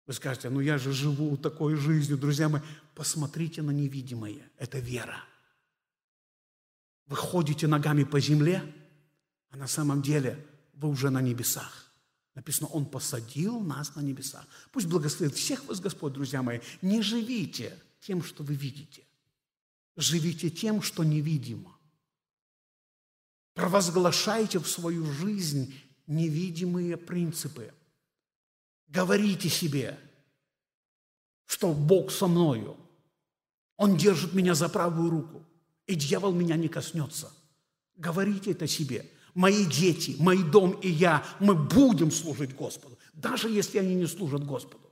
Вы 0.07 0.13
скажете, 0.13 0.49
ну 0.49 0.61
я 0.61 0.79
же 0.79 0.91
живу 0.91 1.38
такой 1.38 1.75
жизнью. 1.75 2.17
Друзья 2.17 2.49
мои, 2.49 2.59
посмотрите 2.95 3.61
на 3.61 3.69
невидимое. 3.69 4.49
Это 4.57 4.79
вера. 4.79 5.23
Вы 7.05 7.17
ходите 7.17 7.67
ногами 7.67 8.03
по 8.03 8.19
земле, 8.19 8.63
а 9.51 9.57
на 9.57 9.67
самом 9.67 10.01
деле 10.01 10.43
вы 10.73 10.89
уже 10.89 11.11
на 11.11 11.21
небесах. 11.21 11.91
Написано, 12.34 12.67
Он 12.69 12.88
посадил 12.88 13.59
нас 13.59 13.93
на 13.95 14.01
небесах. 14.01 14.47
Пусть 14.71 14.88
благословит 14.88 15.36
всех 15.36 15.63
вас 15.65 15.79
Господь, 15.79 16.13
друзья 16.13 16.41
мои. 16.41 16.61
Не 16.81 17.03
живите 17.03 17.79
тем, 17.99 18.23
что 18.23 18.43
вы 18.43 18.55
видите. 18.55 19.03
Живите 19.97 20.49
тем, 20.49 20.81
что 20.81 21.03
невидимо. 21.03 21.77
Провозглашайте 23.53 24.57
в 24.57 24.67
свою 24.67 25.05
жизнь 25.05 25.75
невидимые 26.08 26.97
принципы. 26.97 27.74
Говорите 28.88 29.49
себе, 29.49 29.99
что 31.45 31.74
Бог 31.74 32.12
со 32.12 32.28
мною. 32.28 32.78
Он 33.78 33.97
держит 33.97 34.34
меня 34.34 34.54
за 34.54 34.70
правую 34.70 35.10
руку, 35.10 35.43
и 35.88 35.95
дьявол 35.95 36.32
меня 36.32 36.56
не 36.56 36.68
коснется. 36.68 37.32
Говорите 37.95 38.51
это 38.51 38.68
себе– 38.68 39.10
мои 39.34 39.66
дети, 39.66 40.16
мой 40.20 40.43
дом 40.43 40.72
и 40.82 40.89
я, 40.89 41.24
мы 41.39 41.56
будем 41.56 42.12
служить 42.12 42.56
Господу, 42.56 42.97
даже 43.14 43.49
если 43.49 43.80
они 43.80 43.95
не 43.95 44.06
служат 44.06 44.45
Господу. 44.45 44.91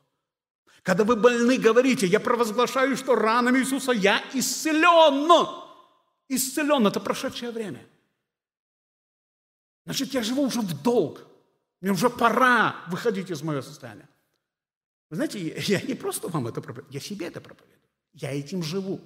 Когда 0.83 1.03
вы 1.03 1.15
больны, 1.15 1.57
говорите, 1.57 2.07
я 2.07 2.19
провозглашаю, 2.19 2.97
что 2.97 3.15
ранами 3.15 3.59
Иисуса 3.59 3.91
я 3.91 4.23
исцелен. 4.33 5.29
Исцелен– 6.27 6.87
это 6.87 6.99
прошедшее 6.99 7.51
время. 7.51 7.85
Значит, 9.85 10.13
я 10.13 10.23
живу 10.23 10.43
уже 10.43 10.61
в 10.61 10.81
долг. 10.83 11.25
Мне 11.81 11.91
уже 11.91 12.09
пора 12.09 12.75
выходить 12.87 13.31
из 13.31 13.41
моего 13.41 13.61
состояния. 13.61 14.07
Вы 15.09 15.15
знаете, 15.15 15.61
я 15.67 15.81
не 15.81 15.93
просто 15.93 16.27
вам 16.27 16.47
это 16.47 16.61
проповедую, 16.61 16.93
я 16.93 16.99
себе 16.99 17.27
это 17.27 17.41
проповедую. 17.41 17.79
Я 18.13 18.31
этим 18.31 18.63
живу. 18.63 19.01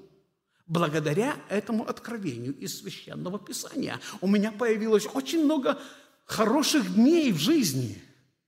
Благодаря 0.68 1.38
этому 1.50 1.88
откровению 1.88 2.58
из 2.58 2.80
Священного 2.80 3.38
Писания 3.38 4.00
у 4.22 4.28
меня 4.28 4.52
появилось 4.52 5.08
очень 5.14 5.44
много 5.46 5.80
хороших 6.26 6.96
дней 6.96 7.32
в 7.32 7.38
жизни, 7.38 8.02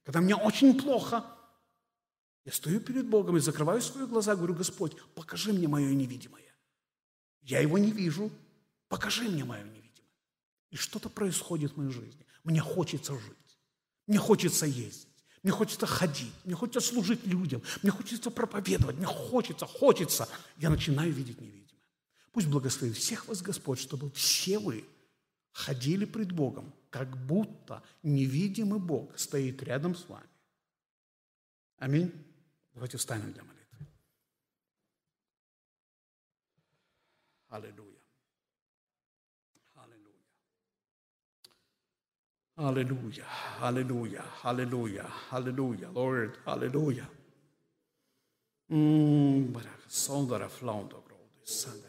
когда 0.03 0.21
мне 0.21 0.35
очень 0.35 0.79
плохо. 0.79 1.23
Я 2.43 2.51
стою 2.51 2.79
перед 2.79 3.07
Богом 3.07 3.37
и 3.37 3.39
закрываю 3.39 3.81
свои 3.81 4.05
глаза, 4.05 4.35
говорю, 4.35 4.55
Господь, 4.55 4.95
покажи 5.13 5.53
мне 5.53 5.67
мое 5.67 5.93
невидимое. 5.93 6.43
Я 7.41 7.59
его 7.59 7.77
не 7.77 7.91
вижу, 7.91 8.31
покажи 8.87 9.23
мне 9.23 9.43
мое 9.43 9.63
невидимое. 9.63 9.86
И 10.69 10.75
что-то 10.75 11.09
происходит 11.09 11.73
в 11.73 11.77
моей 11.77 11.91
жизни. 11.91 12.25
Мне 12.43 12.61
хочется 12.61 13.17
жить, 13.17 13.59
мне 14.05 14.17
хочется 14.17 14.65
ездить. 14.65 15.07
Мне 15.43 15.51
хочется 15.51 15.85
ходить, 15.85 16.33
мне 16.43 16.55
хочется 16.55 16.81
служить 16.81 17.25
людям, 17.25 17.61
мне 17.81 17.91
хочется 17.91 18.31
проповедовать, 18.31 18.97
мне 18.97 19.05
хочется, 19.05 19.65
хочется. 19.65 20.27
Я 20.57 20.69
начинаю 20.69 21.13
видеть 21.13 21.39
невидимое. 21.39 21.67
Пусть 22.33 22.47
благословит 22.47 22.97
всех 22.97 23.27
вас 23.27 23.41
Господь, 23.41 23.79
чтобы 23.79 24.11
все 24.11 24.59
вы 24.59 24.83
ходили 25.53 26.05
пред 26.05 26.31
Богом, 26.31 26.73
как 26.89 27.15
будто 27.25 27.83
невидимый 28.03 28.79
Бог 28.79 29.17
стоит 29.17 29.63
рядом 29.63 29.95
с 29.95 30.07
вами. 30.09 30.27
Аминь. 31.77 32.11
Давайте 32.73 32.97
встанем 32.97 33.31
для 33.31 33.43
молитвы. 33.43 33.87
Аллилуйя. 37.47 37.96
Аллилуйя. 42.57 43.23
Аллилуйя. 43.61 44.25
Аллилуйя. 44.41 45.05
Аллилуйя. 45.29 45.89
Lord, 45.89 46.33
аллилуйя. 46.43 47.07
Сондара 49.87 50.49
флаундо, 50.49 51.03
Сандара. 51.45 51.86